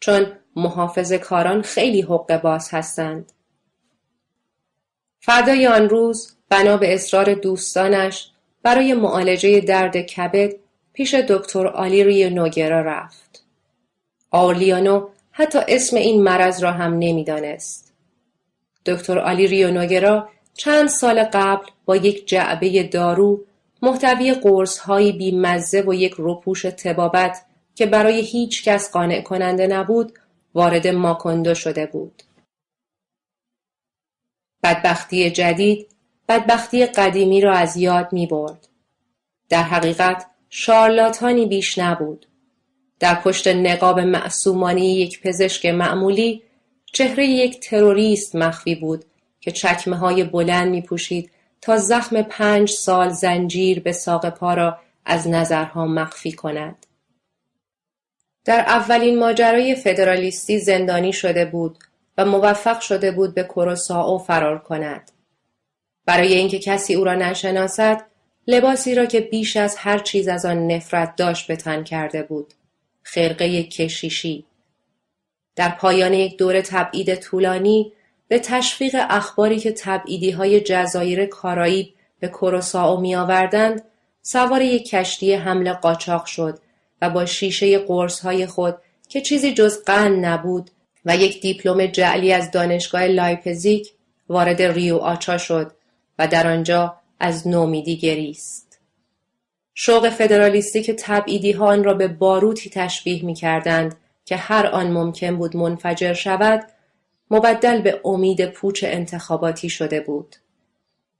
[0.00, 3.32] چون محافظ کاران خیلی حق باز هستند.
[5.20, 8.30] فردای آن روز بنا به اصرار دوستانش
[8.62, 10.52] برای معالجه درد کبد
[10.92, 13.44] پیش دکتر آلیری نوگرا رفت.
[14.30, 17.94] آرلیانو حتی اسم این مرض را هم نمی‌دانست.
[18.86, 23.44] دکتر آلی ریونوگرا چند سال قبل با یک جعبه دارو
[23.82, 29.66] محتوی قرص هایی بی مزه و یک روپوش تبابت که برای هیچ کس قانع کننده
[29.66, 30.18] نبود
[30.54, 32.22] وارد ماکندو شده بود.
[34.62, 35.88] بدبختی جدید
[36.28, 38.68] بدبختی قدیمی را از یاد می برد.
[39.48, 42.26] در حقیقت شارلاتانی بیش نبود.
[43.02, 46.42] در پشت نقاب معصومانی یک پزشک معمولی
[46.92, 49.04] چهره یک تروریست مخفی بود
[49.40, 51.30] که چکمه های بلند می پوشید
[51.60, 56.86] تا زخم پنج سال زنجیر به ساق پا را از نظرها مخفی کند.
[58.44, 61.78] در اولین ماجرای فدرالیستی زندانی شده بود
[62.18, 65.10] و موفق شده بود به کروساو فرار کند.
[66.06, 68.04] برای اینکه کسی او را نشناسد،
[68.46, 72.54] لباسی را که بیش از هر چیز از آن نفرت داشت به تن کرده بود.
[73.02, 74.44] خرقه کشیشی
[75.56, 77.92] در پایان یک دور تبعید طولانی
[78.28, 83.82] به تشویق اخباری که تبعیدی های جزایر کارائیب به کروسائو می آوردند
[84.22, 86.58] سوار یک کشتی حمل قاچاق شد
[87.02, 88.76] و با شیشه قرص های خود
[89.08, 90.70] که چیزی جز قند نبود
[91.04, 93.92] و یک دیپلم جعلی از دانشگاه لایپزیک
[94.28, 95.72] وارد ریو آچا شد
[96.18, 98.61] و در آنجا از نومیدی گریست.
[99.74, 103.94] شوق فدرالیستی که تبعیدی ها آن را به باروتی تشبیه می کردند
[104.24, 106.66] که هر آن ممکن بود منفجر شود
[107.30, 110.36] مبدل به امید پوچ انتخاباتی شده بود.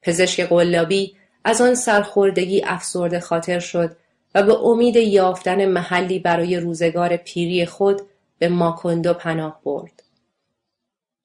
[0.03, 3.97] پزشک قلابی از آن سرخوردگی افسرده خاطر شد
[4.35, 8.03] و به امید یافتن محلی برای روزگار پیری خود
[8.39, 10.03] به ماکندو پناه برد.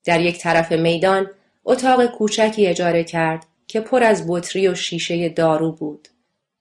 [0.05, 1.29] در یک طرف میدان
[1.65, 6.07] اتاق کوچکی اجاره کرد که پر از بطری و شیشه دارو بود.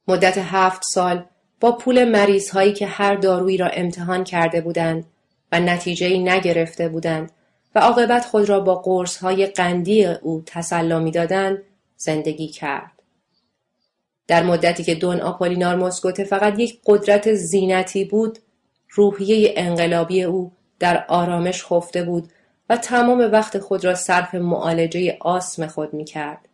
[0.09, 1.25] مدت هفت سال
[1.61, 5.05] با پول مریض هایی که هر دارویی را امتحان کرده بودند
[5.53, 7.33] و نتیجه نگرفته بودند
[7.75, 11.59] و عاقبت خود را با قرص های قندی او تسلا می‌دادند
[11.97, 12.93] زندگی کرد.
[14.27, 18.39] در مدتی که دون آپولینار مسکوته فقط یک قدرت زینتی بود
[18.91, 22.31] روحیه انقلابی او در آرامش خفته بود
[22.71, 26.49] و تمام وقت خود را صرف معالجه آسم خود می کرد.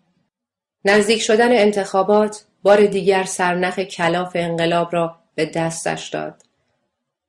[0.84, 6.42] نزدیک شدن انتخابات بار دیگر سرنخ کلاف انقلاب را به دستش داد.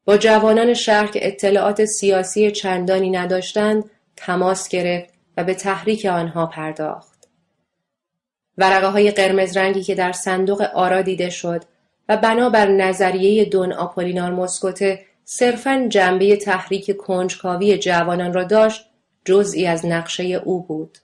[0.06, 3.84] با جوانان شهر که اطلاعات سیاسی چندانی نداشتند
[4.16, 7.28] تماس گرفت و به تحریک آنها پرداخت.
[8.58, 11.64] ورقه های قرمز رنگی که در صندوق آرا دیده شد
[12.10, 18.86] و بنابر نظریه دون آپولینار مسکوته صرفا جنبه تحریک کنجکاوی جوانان را داشت
[19.26, 20.98] جزئی از نقشه او بود.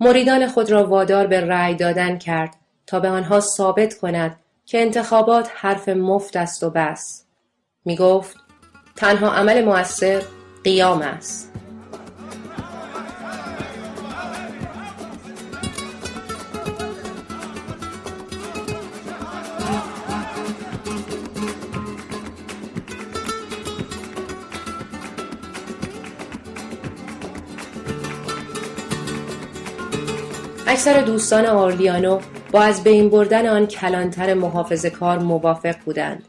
[0.00, 2.54] مریدان خود را وادار به رأی دادن کرد
[2.86, 7.24] تا به آنها ثابت کند که انتخابات حرف مفت است و بس.
[7.84, 8.36] می گفت
[8.96, 10.22] تنها عمل موثر
[10.64, 11.52] قیام است.
[30.66, 32.20] اکثر دوستان آرلیانو
[32.62, 36.24] از بین بردن آن کلانتر محافظ کار موافق بودند.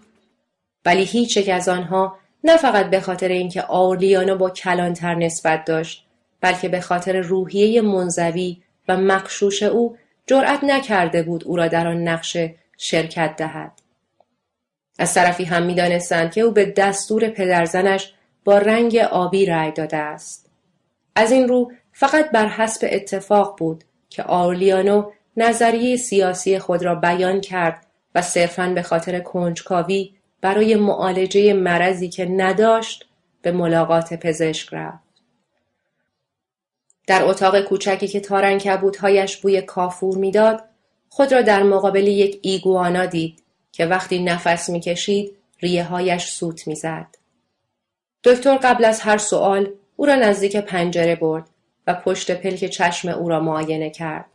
[0.86, 6.06] ولی هیچ یک از آنها نه فقط به خاطر اینکه آرلیانو با کلانتر نسبت داشت
[6.42, 8.58] بلکه به خاطر روحیه منزوی
[8.88, 9.98] و مقشوش او
[10.28, 13.72] جرأت نکرده بود او را در آن نقشه شرکت دهد.
[15.00, 18.14] از طرفی هم می‌دانستند که او به دستور پدرزنش
[18.46, 20.50] با رنگ آبی رأی داده است.
[21.16, 27.42] از این رو فقط بر حسب اتفاق بود که آرلیانو نظریه سیاسی خود را بیان
[27.42, 27.86] کرد
[28.16, 33.06] و صرفاً به خاطر کنجکاوی برای معالجه مرضی که نداشت
[33.42, 35.08] به ملاقات پزشک رفت.
[37.08, 40.64] در اتاق کوچکی که تارن کبودهایش بوی کافور می‌داد
[41.10, 47.16] خود را در مقابل یک ایگوانا دید که وقتی نفس می‌کشید ریه هایش سوت می‌زد.
[48.24, 51.50] دکتر قبل از هر سوال او را نزدیک پنجره برد
[51.88, 54.26] و پشت پلک چشم او را معاینه کرد.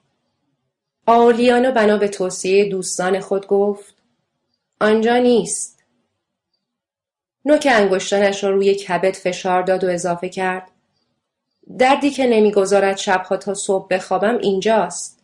[1.06, 3.94] آرلیانو بنا به توصیه دوستان خود گفت
[4.80, 5.84] آنجا نیست.
[7.44, 10.70] نوک انگشتانش را روی کبد فشار داد و اضافه کرد.
[11.78, 15.18] دردی که نمی‌گذارد شبها تا صبح بخوابم اینجاست.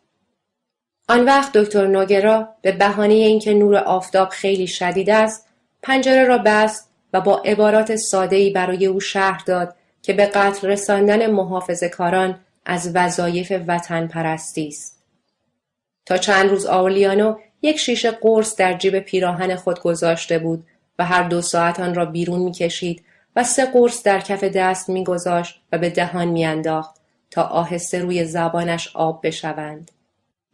[1.09, 5.47] آن وقت دکتر نوگرا به بهانه اینکه نور آفتاب خیلی شدید است
[5.83, 11.31] پنجره را بست و با عبارات ساده‌ای برای او شهر داد که به قتل رساندن
[11.31, 14.98] محافظ کاران از وظایف وطن پرستی است.
[16.09, 20.65] تا چند روز آولیانو یک شیشه قرص در جیب پیراهن خود گذاشته بود
[20.99, 23.05] و هر دو ساعت آن را بیرون می‌کشید
[23.37, 26.97] و سه قرص در کف دست میگذاشت و به دهان میانداخت
[27.31, 29.91] تا آهسته روی زبانش آب بشوند.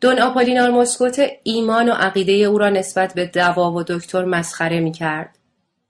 [0.01, 4.93] دون آپولینار مسکوت ایمان و عقیده او را نسبت به دوا و دکتر مسخره می
[4.93, 5.39] کرد.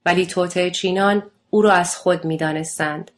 [0.07, 3.11] ولی توته چینان او را از خود می دانستند.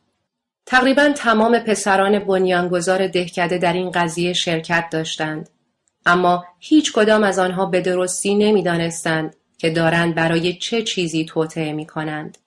[0.67, 5.49] تقریبا تمام پسران بنیانگذار دهکده در این قضیه شرکت داشتند.
[6.07, 11.87] اما هیچ کدام از آنها به درستی نمی‌دانستند که دارند برای چه چیزی توطعه می
[11.87, 12.39] کنند.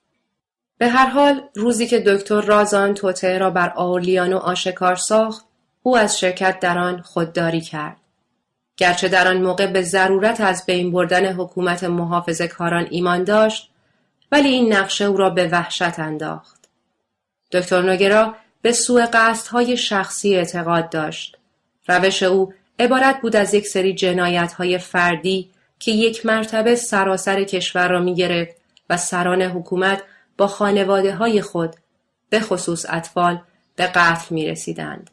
[0.78, 5.44] به هر حال روزی که دکتر رازان توطعه را بر آورلیانو آشکار ساخت
[5.82, 7.96] او از شرکت در آن خودداری کرد.
[8.76, 13.70] گرچه در آن موقع به ضرورت از بین بردن حکومت محافظ کاران ایمان داشت
[14.32, 16.68] ولی این نقشه او را به وحشت انداخت.
[17.52, 19.06] دکتر نوگرا به سوء
[19.50, 21.36] های شخصی اعتقاد داشت.
[21.88, 27.88] روش او عبارت بود از یک سری جنایت های فردی که یک مرتبه سراسر کشور
[27.88, 28.56] را می گرفت
[28.90, 30.02] و سران حکومت
[30.38, 31.76] با خانواده های خود
[32.30, 33.42] به خصوص اطفال
[33.76, 35.10] به قتل می رسیدند.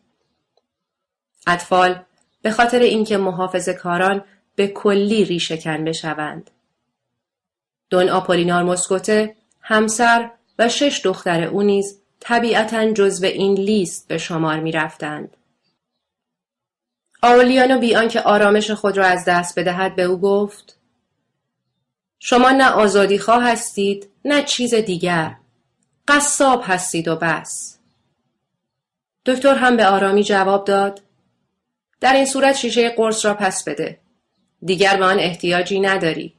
[1.48, 2.00] اطفال
[2.42, 4.24] به خاطر اینکه محافظ کاران
[4.56, 6.52] به کلی ریشهکن بشوند.
[7.90, 14.60] دون آپولینار مسکوته همسر و شش دختر او نیز طبیعتا جزو این لیست به شمار
[14.60, 15.37] می رفتند.
[17.22, 20.78] آولیانو بی آنکه آرامش خود را از دست بدهد به او گفت
[22.20, 25.36] شما نه آزادی خواه هستید نه چیز دیگر.
[26.08, 27.78] قصاب هستید و بس.
[29.26, 31.02] دکتر هم به آرامی جواب داد
[32.02, 34.00] در این صورت شیشه قرص را پس بده.
[34.64, 36.34] دیگر به آن احتیاجی نداری.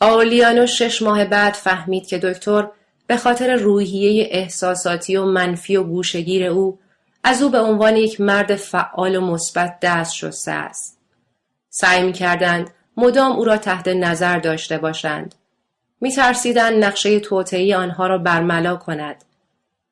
[0.00, 2.68] آولیانو شش ماه بعد فهمید که دکتر
[3.06, 6.78] به خاطر روحیه احساساتی و منفی و گوشگیر او
[7.26, 10.98] از او به عنوان یک مرد فعال و مثبت دست شسته است.
[11.70, 15.34] سعی می کردند مدام او را تحت نظر داشته باشند.
[16.00, 19.24] می ترسیدن نقشه توطعی آنها را برملا کند.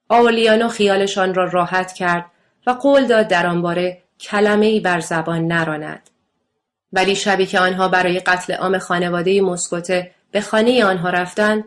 [0.08, 2.24] آولیانو خیالشان را راحت کرد
[2.66, 6.10] و قول داد در آن باره کلمه ای بر زبان نراند.
[6.92, 11.64] ولی شبی که آنها برای قتل عام خانواده مسکوته به خانه آنها رفتند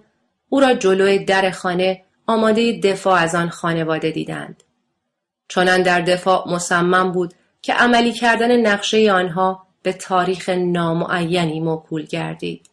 [0.50, 4.64] او را جلوی در خانه آماده دفاع از آن خانواده دیدند.
[5.48, 12.70] چنان در دفاع مصمم بود که عملی کردن نقشه آنها به تاریخ نامعینی موکول گردید.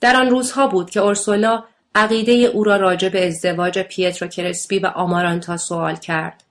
[0.00, 4.86] در آن روزها بود که اورسولا عقیده او را راجع به ازدواج پیترو کرسپی و
[4.86, 6.44] آمارانتا سوال کرد.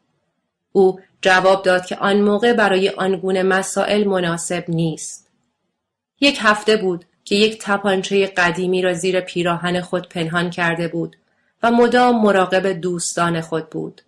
[0.72, 5.30] او جواب داد که آن موقع برای آنگونه مسائل مناسب نیست.
[6.22, 11.16] یک هفته بود که یک تپانچه قدیمی را زیر پیراهن خود پنهان کرده بود
[11.64, 14.01] و مدام مراقب دوستان خود بود.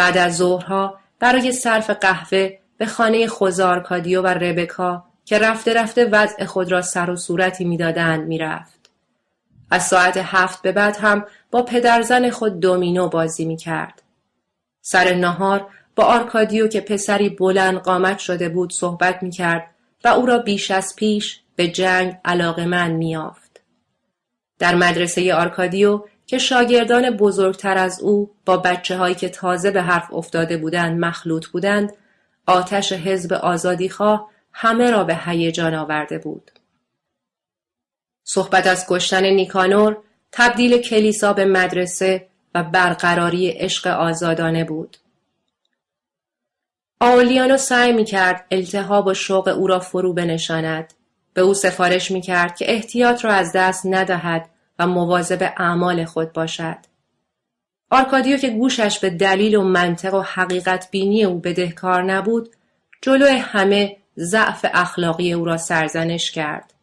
[0.00, 6.44] بعد از ظهرها برای صرف قهوه به خانه خوزارکادیو و ربکا که رفته رفته وضع
[6.44, 8.90] خود را سر و صورتی می‌دادند می‌رفت.
[9.70, 14.02] از ساعت هفت به بعد هم با پدرزن خود دومینو بازی می کرد.
[14.82, 19.70] سر نهار با آرکادیو که پسری بلند قامت شده بود صحبت می کرد
[20.04, 23.60] و او را بیش از پیش به جنگ علاقه مند می‌یافت.
[24.58, 30.14] در مدرسه آرکادیو که شاگردان بزرگتر از او با بچه هایی که تازه به حرف
[30.14, 31.92] افتاده بودند مخلوط بودند
[32.46, 36.50] آتش حزب آزادیخواه همه را به هیجان آورده بود.
[38.24, 39.96] صحبت از کشتن نیکانور
[40.32, 44.96] تبدیل کلیسا به مدرسه و برقراری عشق آزادانه بود.
[47.00, 50.94] آولیانو سعی می کرد التهاب و شوق او را فرو بنشاند.
[51.34, 54.50] به او سفارش می کرد که احتیاط را از دست ندهد
[54.80, 56.76] و مواظب اعمال خود باشد.
[57.90, 62.48] آرکادیو که گوشش به دلیل و منطق و حقیقت بینی او بدهکار نبود،
[63.02, 66.74] جلو همه ضعف اخلاقی او را سرزنش کرد.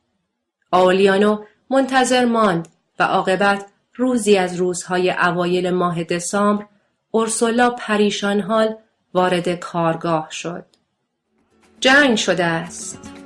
[0.72, 2.68] آولیانو منتظر ماند
[3.00, 6.66] و عاقبت روزی از روزهای اوایل ماه دسامبر
[7.12, 8.76] اورسولا پریشان حال
[9.14, 10.66] وارد کارگاه شد.
[11.80, 13.17] جنگ شده است.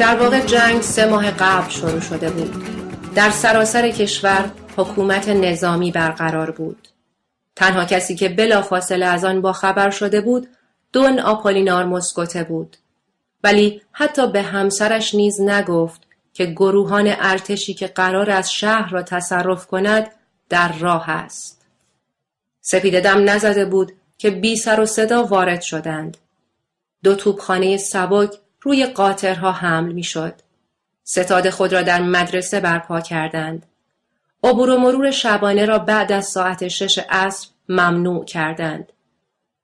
[0.00, 2.64] در واقع جنگ سه ماه قبل شروع شده بود.
[3.14, 6.88] در سراسر کشور حکومت نظامی برقرار بود.
[7.56, 10.48] تنها کسی که بلافاصله از آن با خبر شده بود
[10.92, 12.76] دون آپولینار مسکوته بود.
[13.44, 16.00] ولی حتی به همسرش نیز نگفت
[16.32, 20.10] که گروهان ارتشی که قرار از شهر را تصرف کند
[20.48, 21.66] در راه است.
[22.60, 26.16] سپید دم نزده بود که بی سر و صدا وارد شدند.
[27.02, 30.34] دو توپخانه سبک روی قاطرها حمل می‌شد.
[31.04, 33.66] ستاد خود را در مدرسه برپا کردند.
[34.44, 38.92] عبور و مرور شبانه را بعد از ساعت شش عصر ممنوع کردند.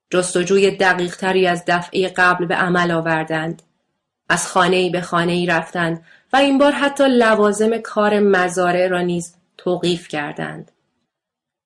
[0.09, 3.61] جستجوی دقیق تری از دفعه قبل به عمل آوردند.
[4.29, 10.07] از خانه به خانه رفتند و این بار حتی لوازم کار مزارع را نیز توقیف
[10.07, 10.71] کردند.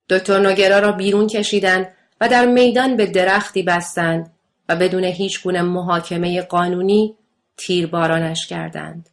[0.10, 1.88] دکتر نوگرا را بیرون کشیدند
[2.22, 4.32] و در میدان به درختی بستند
[4.70, 7.16] و بدون هیچ گونه محاکمه قانونی
[7.58, 9.10] تیربارانش کردند.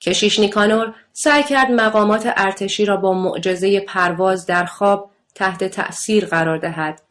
[0.00, 6.58] کشیش نیکانور سعی کرد مقامات ارتشی را با معجزه پرواز در خواب تحت تأثیر قرار
[6.58, 7.02] دهد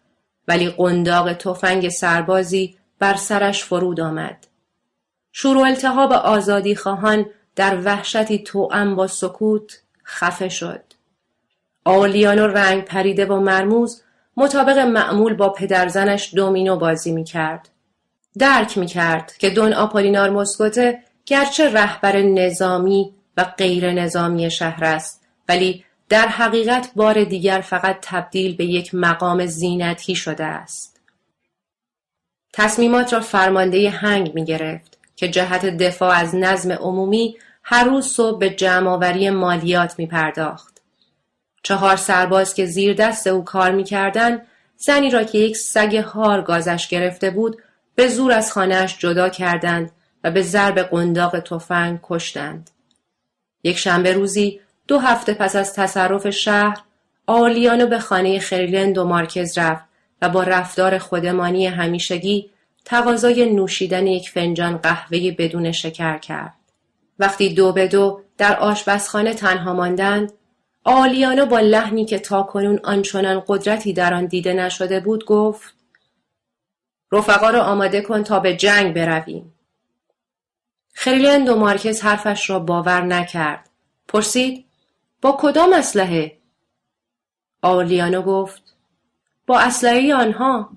[0.48, 4.48] ولی قنداق تفنگ سربازی بر سرش فرود آمد.
[5.32, 7.26] شور التهاب آزادی خواهان
[7.56, 10.84] در وحشتی توأم با سکوت خفه شد.
[11.86, 14.04] آولیانو رنگ پریده و مرموز
[14.38, 17.70] مطابق معمول با پدرزنش دومینو بازی می کرد.
[18.40, 25.24] درک می کرد که دون آپولینار مسکوته گرچه رهبر نظامی و غیر نظامی شهر است
[25.50, 31.00] ولی در حقیقت بار دیگر فقط تبدیل به یک مقام زینتی شده است.
[32.54, 38.40] تصمیمات را فرمانده هنگ می گرفت که جهت دفاع از نظم عمومی هر روز صبح
[38.40, 40.82] به جمعآوری مالیات می پرداخت.
[41.64, 46.88] چهار سرباز که زیر دست او کار می‌کردند زنی را که یک سگ هار گازش
[46.88, 47.62] گرفته بود
[47.98, 49.92] به زور از خانهاش جدا کردند
[50.24, 52.70] و به ضرب قنداق تفنگ کشتند.
[53.64, 56.78] یک شنبه روزی دو هفته پس از تصرف شهر
[57.28, 59.84] آلیانو به خانه خریلند و مارکز رفت
[60.22, 62.50] و با رفتار خودمانی همیشگی
[62.86, 66.54] تقاضای نوشیدن یک فنجان قهوه بدون شکر کرد.
[67.20, 70.34] وقتی دو به دو در آشپزخانه تنها ماندند
[70.84, 75.77] آلیانو با لحنی که تاکنون آنچنان قدرتی در آن دیده نشده بود گفت
[77.12, 79.54] رفقا را آماده کن تا به جنگ برویم.
[80.94, 83.70] خریلند و مارکز حرفش را باور نکرد.
[84.08, 84.66] پرسید
[85.22, 86.38] با کدام اسلحه؟
[87.62, 88.62] آلیانو گفت
[89.48, 90.70] با اسلحه آنها.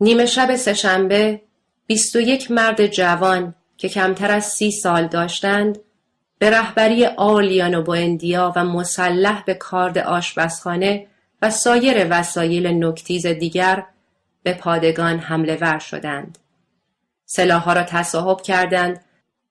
[0.00, 1.42] نیمه شب سهشنبه
[1.86, 5.78] بیست و یک مرد جوان که کمتر از سی سال داشتند
[6.38, 11.06] به رهبری آلیان و اندیا و مسلح به کارد آشپزخانه
[11.42, 13.84] و سایر وسایل نکتیز دیگر
[14.42, 16.38] به پادگان حمله ور شدند.
[17.24, 19.04] سلاحها را تصاحب کردند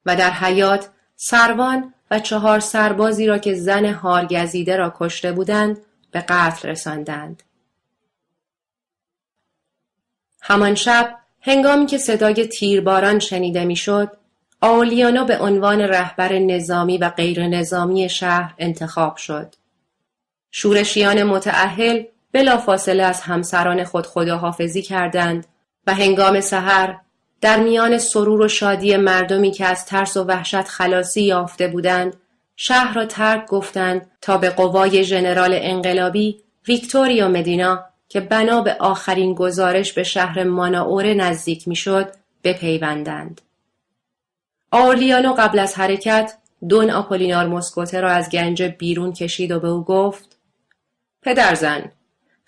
[0.05, 5.77] و در حیات سروان و چهار سربازی را که زن هارگزیده را کشته بودند
[6.11, 7.43] به قتل رساندند.
[10.41, 14.17] همان شب هنگامی که صدای تیرباران شنیده می‌شد
[14.61, 19.55] آلیانو به عنوان رهبر نظامی و غیر نظامی شهر انتخاب شد.
[20.51, 25.45] شورشیان متعهل بلافاصله از همسران خود خداحافظی کردند
[25.88, 26.95] و هنگام سحر
[27.41, 32.15] در میان سرور و شادی مردمی که از ترس و وحشت خلاصی یافته بودند
[32.55, 39.34] شهر را ترک گفتند تا به قوای ژنرال انقلابی ویکتوریا مدینا که بنا به آخرین
[39.34, 42.11] گزارش به شهر ماناوره نزدیک می‌شد
[42.43, 43.41] بپیوندند.
[44.71, 46.38] آرلیانو قبل از حرکت
[46.69, 50.38] دون آپولینار مسکوته را از گنج بیرون کشید و به او گفت
[51.21, 51.91] پدرزن